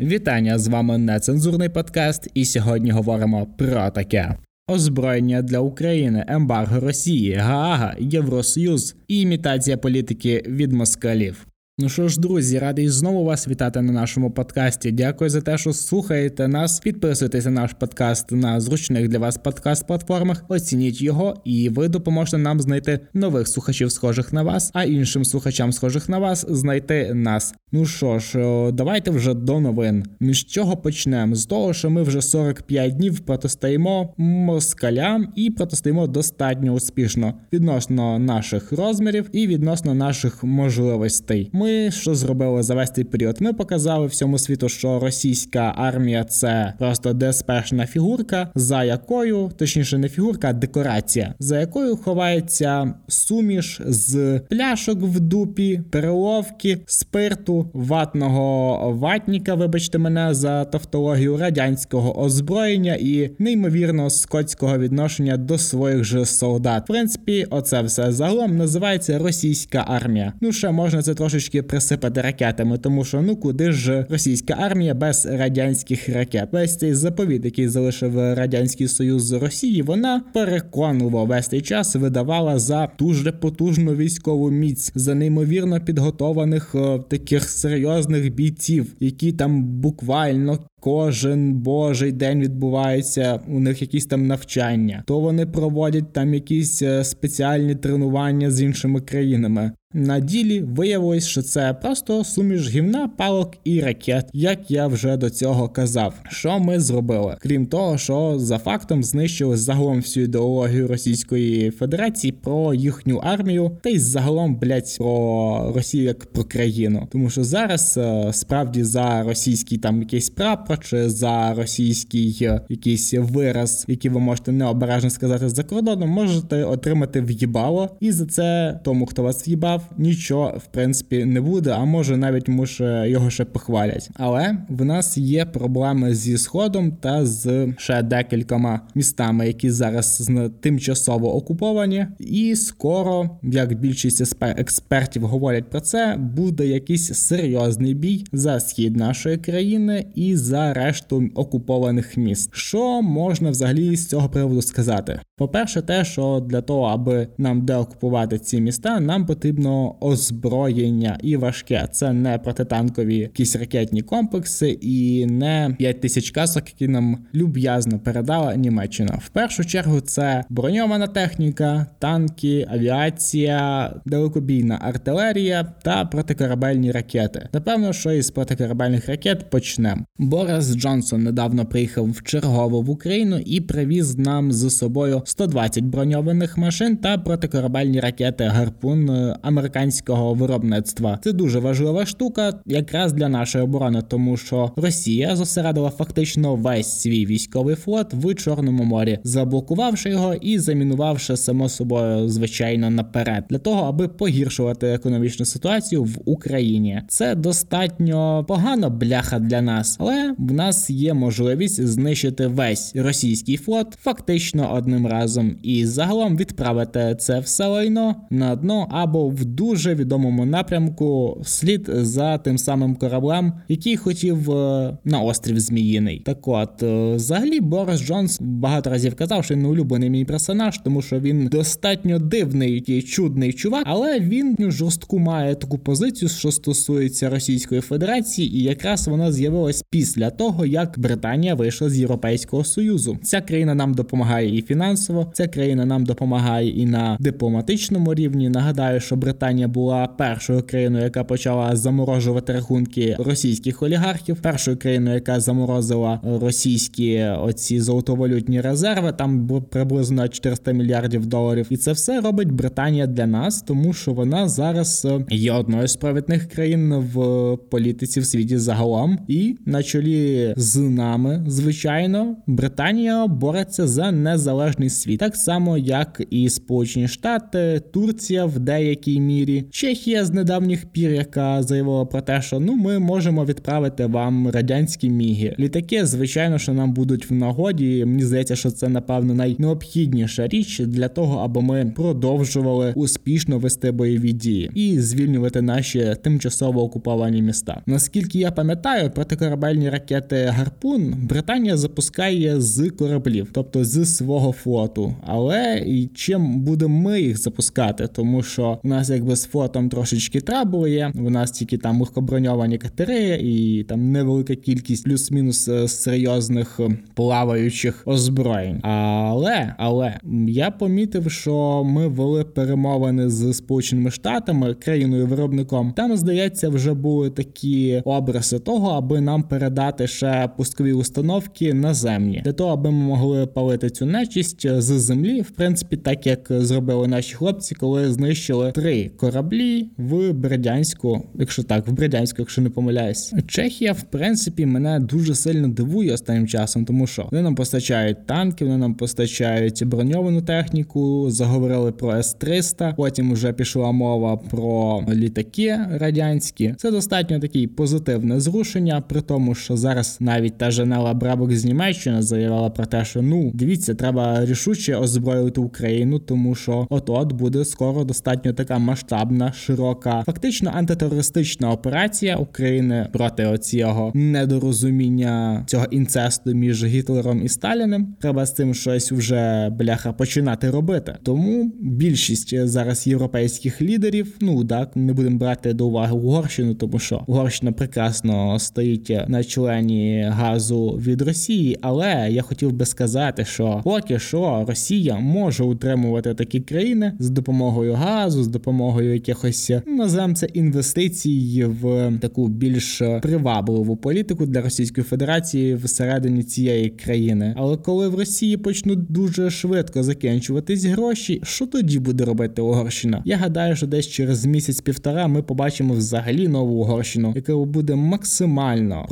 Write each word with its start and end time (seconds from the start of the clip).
Вітання 0.00 0.58
з 0.58 0.68
вами 0.68 0.98
нецензурний 0.98 1.68
подкаст, 1.68 2.30
і 2.34 2.44
сьогодні 2.44 2.90
говоримо 2.90 3.46
про 3.46 3.90
таке. 3.90 4.36
Озброєння 4.68 5.42
для 5.42 5.58
України, 5.58 6.24
ембарго 6.28 6.80
Росії, 6.80 7.34
Гаага, 7.34 7.96
Євросоюз 7.98 8.96
і 9.08 9.20
імітація 9.20 9.76
політики 9.76 10.42
від 10.46 10.72
москалів. 10.72 11.46
Ну 11.78 11.88
що 11.88 12.08
ж, 12.08 12.20
друзі, 12.20 12.58
радий 12.58 12.88
знову 12.88 13.24
вас 13.24 13.48
вітати 13.48 13.82
на 13.82 13.92
нашому 13.92 14.30
подкасті. 14.30 14.92
Дякую 14.92 15.30
за 15.30 15.40
те, 15.40 15.58
що 15.58 15.72
слухаєте 15.72 16.48
нас. 16.48 16.80
Підписуйтесь 16.80 17.44
на 17.44 17.50
наш 17.50 17.72
подкаст 17.72 18.32
на 18.32 18.60
зручних 18.60 19.08
для 19.08 19.18
вас 19.18 19.38
подкаст-платформах. 19.38 20.44
Оцініть 20.48 21.02
його, 21.02 21.34
і 21.44 21.68
ви 21.68 21.88
допоможете 21.88 22.38
нам 22.38 22.60
знайти 22.60 23.00
нових 23.14 23.48
слухачів, 23.48 23.92
схожих 23.92 24.32
на 24.32 24.42
вас, 24.42 24.70
а 24.74 24.84
іншим 24.84 25.24
слухачам, 25.24 25.72
схожих 25.72 26.08
на 26.08 26.18
вас, 26.18 26.46
знайти 26.48 27.14
нас. 27.14 27.54
Ну 27.72 27.86
що 27.86 28.18
ж, 28.18 28.38
давайте 28.72 29.10
вже 29.10 29.34
до 29.34 29.60
новин. 29.60 30.04
Ми 30.20 30.34
з 30.34 30.44
чого 30.44 30.76
почнемо? 30.76 31.34
З 31.34 31.46
того, 31.46 31.72
що 31.72 31.90
ми 31.90 32.02
вже 32.02 32.22
45 32.22 32.96
днів 32.96 33.20
протистоїмо 33.20 34.14
москалям 34.16 35.32
і 35.36 35.50
протистоїмо 35.50 36.06
достатньо 36.06 36.72
успішно 36.72 37.34
відносно 37.52 38.18
наших 38.18 38.72
розмірів 38.72 39.30
і 39.32 39.46
відносно 39.46 39.94
наших 39.94 40.44
можливостей. 40.44 41.50
Ми 41.52 41.65
ми 41.66 41.90
що 41.90 42.14
зробили 42.14 42.62
за 42.62 42.74
весь 42.74 42.90
цей 42.90 43.04
період? 43.04 43.36
Ми 43.40 43.52
показали 43.52 44.06
всьому 44.06 44.38
світу, 44.38 44.68
що 44.68 44.98
російська 44.98 45.74
армія 45.76 46.24
це 46.24 46.72
просто 46.78 47.12
деспешна 47.12 47.86
фігурка, 47.86 48.48
за 48.54 48.84
якою, 48.84 49.50
точніше, 49.56 49.98
не 49.98 50.08
фігурка, 50.08 50.48
а 50.48 50.52
декорація, 50.52 51.34
за 51.38 51.60
якою 51.60 51.96
ховається 51.96 52.94
суміш 53.08 53.80
з 53.86 54.40
пляшок 54.50 55.02
в 55.02 55.20
дупі, 55.20 55.80
переловки, 55.90 56.78
спирту, 56.86 57.70
ватного 57.72 58.92
ватніка, 58.92 59.54
вибачте 59.54 59.98
мене 59.98 60.34
за 60.34 60.64
тавтологію 60.64 61.36
радянського 61.36 62.20
озброєння 62.20 62.94
і 63.00 63.30
неймовірно 63.38 64.10
скотського 64.10 64.78
відношення 64.78 65.36
до 65.36 65.58
своїх 65.58 66.04
же 66.04 66.26
солдат. 66.26 66.82
В 66.84 66.86
принципі, 66.86 67.46
оце 67.50 67.82
все 67.82 68.12
загалом 68.12 68.56
називається 68.56 69.18
російська 69.18 69.84
армія. 69.88 70.32
Ну 70.40 70.52
ще 70.52 70.70
можна 70.70 71.02
це 71.02 71.14
трошечки 71.14 71.55
трошки 71.56 71.62
присипати 71.62 72.20
ракетами, 72.20 72.78
тому 72.78 73.04
що 73.04 73.22
ну 73.22 73.36
куди 73.36 73.72
ж 73.72 74.06
російська 74.10 74.54
армія 74.58 74.94
без 74.94 75.26
радянських 75.26 76.08
ракет? 76.08 76.48
Весь 76.52 76.76
цей 76.76 76.94
заповіт, 76.94 77.44
який 77.44 77.68
залишив 77.68 78.18
радянський 78.18 78.88
союз 78.88 79.22
з 79.22 79.32
Росії, 79.32 79.82
вона 79.82 80.22
переконливо 80.34 81.24
весь 81.24 81.48
цей 81.48 81.60
час 81.60 81.96
видавала 81.96 82.58
за 82.58 82.88
дуже 82.98 83.32
потужну 83.32 83.94
військову 83.94 84.50
міць, 84.50 84.92
за 84.94 85.14
неймовірно 85.14 85.80
підготованих 85.80 86.74
о, 86.74 86.98
таких 86.98 87.50
серйозних 87.50 88.34
бійців, 88.34 88.94
які 89.00 89.32
там 89.32 89.64
буквально. 89.64 90.58
Кожен 90.86 91.54
божий 91.54 92.12
день 92.12 92.40
відбувається 92.40 93.40
у 93.48 93.60
них 93.60 93.82
якісь 93.82 94.06
там 94.06 94.26
навчання, 94.26 95.02
то 95.06 95.20
вони 95.20 95.46
проводять 95.46 96.12
там 96.12 96.34
якісь 96.34 96.82
е, 96.82 97.04
спеціальні 97.04 97.74
тренування 97.74 98.50
з 98.50 98.62
іншими 98.62 99.00
країнами. 99.00 99.72
На 99.94 100.20
ділі 100.20 100.60
виявилось, 100.60 101.26
що 101.26 101.42
це 101.42 101.74
просто 101.74 102.24
суміш 102.24 102.68
гівна, 102.68 103.08
палок 103.08 103.54
і 103.64 103.80
ракет, 103.80 104.28
як 104.32 104.70
я 104.70 104.86
вже 104.86 105.16
до 105.16 105.30
цього 105.30 105.68
казав. 105.68 106.14
Що 106.30 106.58
ми 106.58 106.80
зробили? 106.80 107.36
Крім 107.40 107.66
того, 107.66 107.98
що 107.98 108.38
за 108.38 108.58
фактом 108.58 109.04
знищили 109.04 109.56
загалом 109.56 109.96
всю 109.96 110.24
ідеологію 110.24 110.88
Російської 110.88 111.70
Федерації 111.70 112.32
про 112.32 112.74
їхню 112.74 113.16
армію, 113.16 113.78
та 113.82 113.90
й 113.90 113.98
загалом 113.98 114.56
блять 114.56 114.96
про 114.98 115.72
Росію 115.74 116.04
як 116.04 116.32
про 116.32 116.44
країну. 116.44 117.08
Тому 117.12 117.30
що 117.30 117.44
зараз 117.44 117.98
е, 117.98 118.32
справді 118.32 118.84
за 118.84 119.22
російський 119.22 119.78
там 119.78 120.00
якийсь 120.00 120.30
прапор 120.30 120.75
чи 120.80 121.08
за 121.08 121.54
російський 121.54 122.38
е, 122.42 122.60
якийсь 122.68 123.14
вираз, 123.14 123.84
який 123.88 124.10
ви 124.10 124.20
можете 124.20 124.52
необережно 124.52 125.10
сказати 125.10 125.48
за 125.48 125.62
кордоном, 125.62 126.08
можете 126.08 126.64
отримати 126.64 127.20
в'їбало, 127.20 127.96
і 128.00 128.12
за 128.12 128.26
це 128.26 128.80
тому, 128.84 129.06
хто 129.06 129.22
вас 129.22 129.48
в'їбав 129.48 129.82
нічого 129.98 130.54
в 130.56 130.66
принципі 130.66 131.24
не 131.24 131.40
буде, 131.40 131.70
а 131.70 131.84
може 131.84 132.16
навіть 132.16 132.48
може 132.48 133.10
його 133.10 133.30
ще 133.30 133.44
похвалять. 133.44 134.10
Але 134.14 134.58
в 134.68 134.84
нас 134.84 135.18
є 135.18 135.44
проблеми 135.44 136.14
зі 136.14 136.38
сходом 136.38 136.92
та 136.92 137.26
з 137.26 137.68
ще 137.78 138.02
декількома 138.02 138.80
містами, 138.94 139.46
які 139.46 139.70
зараз 139.70 140.30
тимчасово 140.60 141.36
окуповані, 141.36 142.06
і 142.18 142.56
скоро, 142.56 143.30
як 143.42 143.80
більшість 143.80 144.36
експертів 144.40 145.22
говорять 145.22 145.70
про 145.70 145.80
це, 145.80 146.16
буде 146.18 146.66
якийсь 146.66 147.14
серйозний 147.14 147.94
бій 147.94 148.24
за 148.32 148.60
схід 148.60 148.96
нашої 148.96 149.36
країни 149.36 150.06
і 150.14 150.36
за 150.36 150.65
решту 150.72 151.30
окупованих 151.34 152.16
міст. 152.16 152.50
Що 152.52 153.02
можна 153.02 153.50
взагалі 153.50 153.96
з 153.96 154.08
цього 154.08 154.28
приводу 154.28 154.62
сказати? 154.62 155.20
По 155.36 155.48
перше, 155.48 155.82
те, 155.82 156.04
що 156.04 156.46
для 156.48 156.60
того, 156.60 156.82
аби 156.82 157.28
нам 157.38 157.64
деокупувати 157.64 158.38
ці 158.38 158.60
міста, 158.60 159.00
нам 159.00 159.26
потрібно 159.26 159.94
озброєння 160.00 161.18
і 161.22 161.36
важке. 161.36 161.88
Це 161.92 162.12
не 162.12 162.38
протитанкові 162.38 163.16
якісь 163.16 163.56
ракетні 163.56 164.02
комплекси 164.02 164.78
і 164.80 165.26
не 165.26 165.74
5 165.78 166.00
тисяч 166.00 166.30
касок, 166.30 166.68
які 166.68 166.88
нам 166.88 167.18
люб'язно 167.34 167.98
передала 167.98 168.54
Німеччина. 168.56 169.18
В 169.24 169.28
першу 169.28 169.64
чергу 169.64 170.00
це 170.00 170.44
броньована 170.48 171.06
техніка, 171.06 171.86
танки, 171.98 172.66
авіація, 172.70 173.92
далекобійна 174.06 174.78
артилерія 174.82 175.64
та 175.82 176.04
протикорабельні 176.04 176.92
ракети. 176.92 177.48
Напевно, 177.52 177.92
що 177.92 178.12
із 178.12 178.30
протикорабельних 178.30 179.08
ракет 179.08 179.50
почнемо. 179.50 180.04
Борис 180.46 180.76
Джонсон 180.76 181.22
недавно 181.22 181.66
приїхав 181.66 182.10
в 182.10 182.22
чергово 182.22 182.80
в 182.80 182.90
Україну 182.90 183.38
і 183.46 183.60
привіз 183.60 184.18
нам 184.18 184.52
з 184.52 184.70
собою 184.70 185.22
120 185.24 185.84
броньованих 185.84 186.58
машин 186.58 186.96
та 186.96 187.18
протикорабельні 187.18 188.00
ракети 188.00 188.44
гарпун 188.44 189.10
американського 189.42 190.34
виробництва. 190.34 191.18
Це 191.24 191.32
дуже 191.32 191.58
важлива 191.58 192.06
штука, 192.06 192.52
якраз 192.66 193.12
для 193.12 193.28
нашої 193.28 193.64
оборони, 193.64 194.02
тому 194.08 194.36
що 194.36 194.70
Росія 194.76 195.36
зосередила 195.36 195.90
фактично 195.90 196.54
весь 196.54 197.00
свій 197.00 197.26
військовий 197.26 197.74
флот 197.74 198.14
в 198.14 198.34
Чорному 198.34 198.84
морі, 198.84 199.18
заблокувавши 199.24 200.10
його 200.10 200.34
і 200.34 200.58
замінувавши 200.58 201.36
само 201.36 201.68
собою 201.68 202.28
звичайно 202.28 202.90
наперед, 202.90 203.44
для 203.50 203.58
того, 203.58 203.82
аби 203.82 204.08
погіршувати 204.08 204.86
економічну 204.86 205.46
ситуацію 205.46 206.04
в 206.04 206.18
Україні. 206.24 207.02
Це 207.08 207.34
достатньо 207.34 208.44
погано 208.48 208.90
бляха 208.90 209.38
для 209.38 209.62
нас, 209.62 209.96
але 210.00 210.35
в 210.38 210.52
нас 210.52 210.90
є 210.90 211.14
можливість 211.14 211.86
знищити 211.86 212.46
весь 212.46 212.96
російський 212.96 213.56
флот 213.56 213.86
фактично 214.02 214.74
одним 214.74 215.06
разом 215.06 215.56
і 215.62 215.86
загалом 215.86 216.36
відправити 216.36 217.16
це 217.18 217.38
все 217.38 217.66
лайно 217.66 218.16
на 218.30 218.56
дно 218.56 218.88
або 218.90 219.28
в 219.28 219.44
дуже 219.44 219.94
відомому 219.94 220.44
напрямку 220.44 221.38
вслід 221.40 221.90
за 221.92 222.38
тим 222.38 222.58
самим 222.58 222.94
кораблем, 222.94 223.52
який 223.68 223.96
хотів 223.96 224.50
е, 224.50 224.98
на 225.04 225.20
острів 225.20 225.60
Зміїний. 225.60 226.22
Так 226.26 226.48
от, 226.48 226.82
е, 226.82 227.14
взагалі, 227.14 227.60
Борис 227.60 228.00
Джонс 228.00 228.38
багато 228.40 228.90
разів 228.90 229.14
казав, 229.14 229.44
що 229.44 229.54
він 229.54 229.66
улюблений 229.66 230.10
мій 230.10 230.24
персонаж, 230.24 230.78
тому 230.84 231.02
що 231.02 231.20
він 231.20 231.46
достатньо 231.46 232.18
дивний 232.18 232.78
і 232.78 233.02
чудний 233.02 233.52
чувак, 233.52 233.82
але 233.86 234.20
він 234.20 234.56
жорстку 234.58 235.18
має 235.18 235.54
таку 235.54 235.78
позицію, 235.78 236.28
що 236.28 236.52
стосується 236.52 237.30
Російської 237.30 237.80
Федерації, 237.80 238.56
і 238.56 238.62
якраз 238.62 239.08
вона 239.08 239.32
з'явилась 239.32 239.84
після 239.90 240.25
того, 240.30 240.66
як 240.66 240.98
Британія 240.98 241.54
вийшла 241.54 241.90
з 241.90 241.98
Європейського 241.98 242.64
Союзу. 242.64 243.18
Ця 243.22 243.40
країна 243.40 243.74
нам 243.74 243.94
допомагає 243.94 244.58
і 244.58 244.62
фінансово, 244.62 245.30
ця 245.32 245.48
країна 245.48 245.84
нам 245.84 246.04
допомагає 246.04 246.68
і 246.68 246.86
на 246.86 247.16
дипломатичному 247.20 248.14
рівні. 248.14 248.48
Нагадаю, 248.48 249.00
що 249.00 249.16
Британія. 249.16 249.68
Була 249.68 250.06
першою 250.06 250.62
країною, 250.62 251.04
яка 251.04 251.24
почала 251.24 251.76
заморожувати 251.76 252.52
рахунки 252.52 253.16
російських 253.18 253.82
олігархів, 253.82 254.36
першою 254.36 254.76
країною, 254.76 255.14
яка 255.14 255.40
заморозила 255.40 256.20
російські 256.40 257.22
оці 257.22 257.80
золотовалютні 257.80 258.60
резерви. 258.60 259.12
Там 259.12 259.48
приблизно 259.70 260.28
400 260.28 260.72
мільярдів 260.72 261.26
доларів. 261.26 261.66
І 261.70 261.76
це 261.76 261.92
все 261.92 262.20
робить 262.20 262.52
Британія 262.52 263.06
для 263.06 263.26
нас, 263.26 263.62
тому 263.62 263.92
що 263.92 264.12
вона 264.12 264.48
зараз 264.48 265.04
е, 265.04 265.24
є 265.30 265.52
одною 265.52 265.88
з 265.88 265.96
провідних 265.96 266.48
країн 266.48 266.94
в 266.94 267.56
політиці 267.70 268.20
в 268.20 268.26
світі 268.26 268.58
загалом, 268.58 269.18
і 269.28 269.56
на 269.66 269.82
чолі 269.82 270.15
з 270.56 270.76
нами, 270.76 271.44
звичайно, 271.46 272.36
Британія 272.46 273.26
бореться 273.26 273.86
за 273.86 274.12
незалежний 274.12 274.90
світ, 274.90 275.20
так 275.20 275.36
само 275.36 275.78
як 275.78 276.22
і 276.30 276.48
Сполучені 276.48 277.08
Штати, 277.08 277.82
Турція 277.92 278.44
в 278.44 278.58
деякій 278.58 279.20
мірі, 279.20 279.64
Чехія 279.70 280.24
з 280.24 280.30
недавніх 280.30 280.86
пір, 280.86 281.10
яка 281.10 281.62
заявила 281.62 282.04
про 282.04 282.20
те, 282.20 282.42
що 282.42 282.60
ну 282.60 282.74
ми 282.74 282.98
можемо 282.98 283.44
відправити 283.44 284.06
вам 284.06 284.48
радянські 284.48 285.10
міги. 285.10 285.56
Літаки, 285.58 286.06
звичайно, 286.06 286.58
що 286.58 286.72
нам 286.72 286.92
будуть 286.92 287.30
в 287.30 287.34
нагоді. 287.34 288.04
Мені 288.04 288.22
здається, 288.22 288.56
що 288.56 288.70
це 288.70 288.88
напевно 288.88 289.34
найнеобхідніша 289.34 290.48
річ 290.48 290.80
для 290.80 291.08
того, 291.08 291.38
аби 291.38 291.62
ми 291.62 291.92
продовжували 291.96 292.92
успішно 292.96 293.58
вести 293.58 293.92
бойові 293.92 294.32
дії 294.32 294.70
і 294.74 295.00
звільнювати 295.00 295.62
наші 295.62 296.14
тимчасово 296.22 296.82
окуповані 296.82 297.42
міста. 297.42 297.82
Наскільки 297.86 298.38
я 298.38 298.50
пам'ятаю, 298.50 299.10
протикорабельні 299.10 299.90
ракети 299.90 300.05
Гарпун 300.12 301.14
Британія 301.22 301.76
запускає 301.76 302.60
з 302.60 302.90
кораблів, 302.90 303.48
тобто 303.52 303.84
з 303.84 304.16
свого 304.16 304.52
флоту. 304.52 305.14
Але 305.26 305.82
і 305.86 306.06
чим 306.06 306.60
будемо 306.60 307.00
ми 307.00 307.20
їх 307.20 307.38
запускати, 307.38 308.08
тому 308.12 308.42
що 308.42 308.78
у 308.84 308.88
нас 308.88 309.10
якби 309.10 309.36
з 309.36 309.44
флотом 309.44 309.88
трошечки 309.88 310.40
трабли 310.40 310.90
є. 310.90 311.12
У 311.14 311.30
нас 311.30 311.50
тільки 311.50 311.78
там 311.78 312.00
легкоброньовані 312.00 312.78
катери 312.78 313.40
і 313.42 313.84
там 313.88 314.12
невелика 314.12 314.54
кількість 314.54 315.04
плюс-мінус 315.04 315.68
е, 315.68 315.88
серйозних 315.88 316.80
е, 316.80 316.98
плаваючих 317.14 318.02
озброєнь. 318.06 318.80
Але 318.82 319.74
але 319.78 320.18
я 320.48 320.70
помітив, 320.70 321.30
що 321.30 321.84
ми 321.84 322.08
вели 322.08 322.44
перемовини 322.44 323.28
з 323.28 323.54
Сполученими 323.54 324.10
Штатами, 324.10 324.74
країною 324.74 325.26
виробником. 325.26 325.92
Там 325.96 326.16
здається, 326.16 326.68
вже 326.68 326.94
були 326.94 327.30
такі 327.30 328.02
образи 328.04 328.58
того, 328.58 328.90
аби 328.90 329.20
нам 329.20 329.42
передати 329.42 329.95
ще 330.04 330.48
пускові 330.56 330.92
установки 330.92 331.74
наземні, 331.74 332.42
для 332.44 332.52
того, 332.52 332.72
аби 332.72 332.90
ми 332.90 332.98
могли 332.98 333.46
палити 333.46 333.90
цю 333.90 334.06
нечисть 334.06 334.66
з 334.80 335.00
землі, 335.00 335.40
в 335.40 335.50
принципі, 335.50 335.96
так 335.96 336.26
як 336.26 336.46
зробили 336.50 337.08
наші 337.08 337.34
хлопці, 337.34 337.74
коли 337.74 338.12
знищили 338.12 338.72
три 338.72 339.10
кораблі 339.16 339.88
в 339.96 340.32
Бердянську, 340.32 341.22
якщо 341.34 341.62
так, 341.62 341.88
в 341.88 341.92
Бердянську, 341.92 342.36
якщо 342.38 342.62
не 342.62 342.70
помиляюсь. 342.70 343.34
Чехія, 343.46 343.92
в 343.92 344.02
принципі, 344.02 344.66
мене 344.66 345.00
дуже 345.00 345.34
сильно 345.34 345.68
дивує 345.68 346.12
останнім 346.12 346.46
часом, 346.46 346.84
тому 346.84 347.06
що 347.06 347.28
вони 347.30 347.42
нам 347.42 347.54
постачають 347.54 348.26
танки, 348.26 348.64
вони 348.64 348.76
нам 348.76 348.94
постачають 348.94 349.84
броньовану 349.84 350.42
техніку, 350.42 351.30
заговорили 351.30 351.92
про 351.92 352.12
С-300, 352.16 352.94
Потім 352.96 353.32
вже 353.32 353.52
пішла 353.52 353.92
мова 353.92 354.36
про 354.36 355.02
літаки 355.12 355.78
радянські. 355.90 356.74
Це 356.78 356.90
достатньо 356.90 357.40
такий 357.40 357.66
позитивне 357.66 358.40
зрушення, 358.40 359.00
при 359.00 359.20
тому, 359.20 359.54
що 359.54 359.76
зараз 359.86 360.16
навіть 360.20 360.58
та 360.58 360.70
Жанела 360.70 361.14
Брабок 361.14 361.52
з 361.52 361.64
Німеччини 361.64 362.22
заявила 362.22 362.70
про 362.70 362.86
те, 362.86 363.04
що 363.04 363.22
ну 363.22 363.50
дивіться, 363.54 363.94
треба 363.94 364.44
рішуче 364.46 364.96
озброїти 364.96 365.60
Україну, 365.60 366.18
тому 366.18 366.54
що 366.54 366.86
от 366.90 367.10
от 367.10 367.32
буде 367.32 367.64
скоро 367.64 368.04
достатньо 368.04 368.52
така 368.52 368.78
масштабна, 368.78 369.52
широка, 369.52 370.22
фактично 370.26 370.70
антитерористична 370.74 371.72
операція 371.72 372.36
України 372.36 373.08
проти 373.12 373.46
оцього 373.46 374.12
недорозуміння 374.14 375.64
цього 375.66 375.84
інцесту 375.84 376.54
між 376.54 376.84
Гітлером 376.84 377.44
і 377.44 377.48
Сталіним. 377.48 378.14
Треба 378.20 378.46
з 378.46 378.54
цим 378.54 378.74
щось 378.74 379.12
вже 379.12 379.70
бляха 379.70 380.12
починати 380.12 380.70
робити. 380.70 381.16
Тому 381.22 381.72
більшість 381.80 382.66
зараз 382.66 383.06
європейських 383.06 383.82
лідерів, 383.82 384.36
ну 384.40 384.64
так 384.64 384.96
не 384.96 385.12
будемо 385.12 385.38
брати 385.38 385.72
до 385.72 385.86
уваги 385.86 386.12
Угорщину, 386.12 386.74
тому 386.74 386.98
що 386.98 387.24
Угорщина 387.26 387.72
прекрасно 387.72 388.58
стоїть 388.58 389.12
на 389.28 389.44
члені 389.76 390.26
газу 390.28 390.86
від 391.06 391.22
Росії. 391.22 391.78
Але 391.80 392.28
я 392.30 392.42
хотів 392.42 392.72
би 392.72 392.86
сказати, 392.86 393.44
що 393.44 393.80
поки 393.84 394.18
що 394.18 394.64
Росія 394.68 395.18
може 395.18 395.64
утримувати 395.64 396.34
такі 396.34 396.60
країни 396.60 397.12
з 397.18 397.30
допомогою 397.30 397.94
газу, 397.94 398.42
з 398.42 398.48
допомогою 398.48 399.14
якихось 399.14 399.72
називаємо 399.86 400.34
це 400.34 400.46
інвестицій 400.46 401.64
в 401.82 402.12
таку 402.20 402.48
більш 402.48 403.02
привабливу 403.22 403.96
політику 403.96 404.46
для 404.46 404.60
Російської 404.60 405.04
Федерації 405.04 405.74
всередині 405.74 406.42
цієї 406.42 406.88
країни. 406.90 407.54
Але 407.56 407.76
коли 407.76 408.08
в 408.08 408.14
Росії 408.14 408.56
почнуть 408.56 409.12
дуже 409.12 409.50
швидко 409.50 410.02
закінчуватись 410.02 410.84
гроші, 410.84 411.40
що 411.44 411.66
тоді 411.66 411.98
буде 411.98 412.24
робити 412.24 412.62
Угорщина? 412.62 413.22
Я 413.24 413.36
гадаю, 413.36 413.76
що 413.76 413.86
десь 413.86 414.08
через 414.08 414.46
місяць-півтора 414.46 415.26
ми 415.26 415.42
побачимо 415.42 415.94
взагалі 415.94 416.48
нову 416.48 416.74
Угорщину, 416.74 417.32
яка 417.36 417.56
буде 417.56 417.94
максимально 417.94 419.06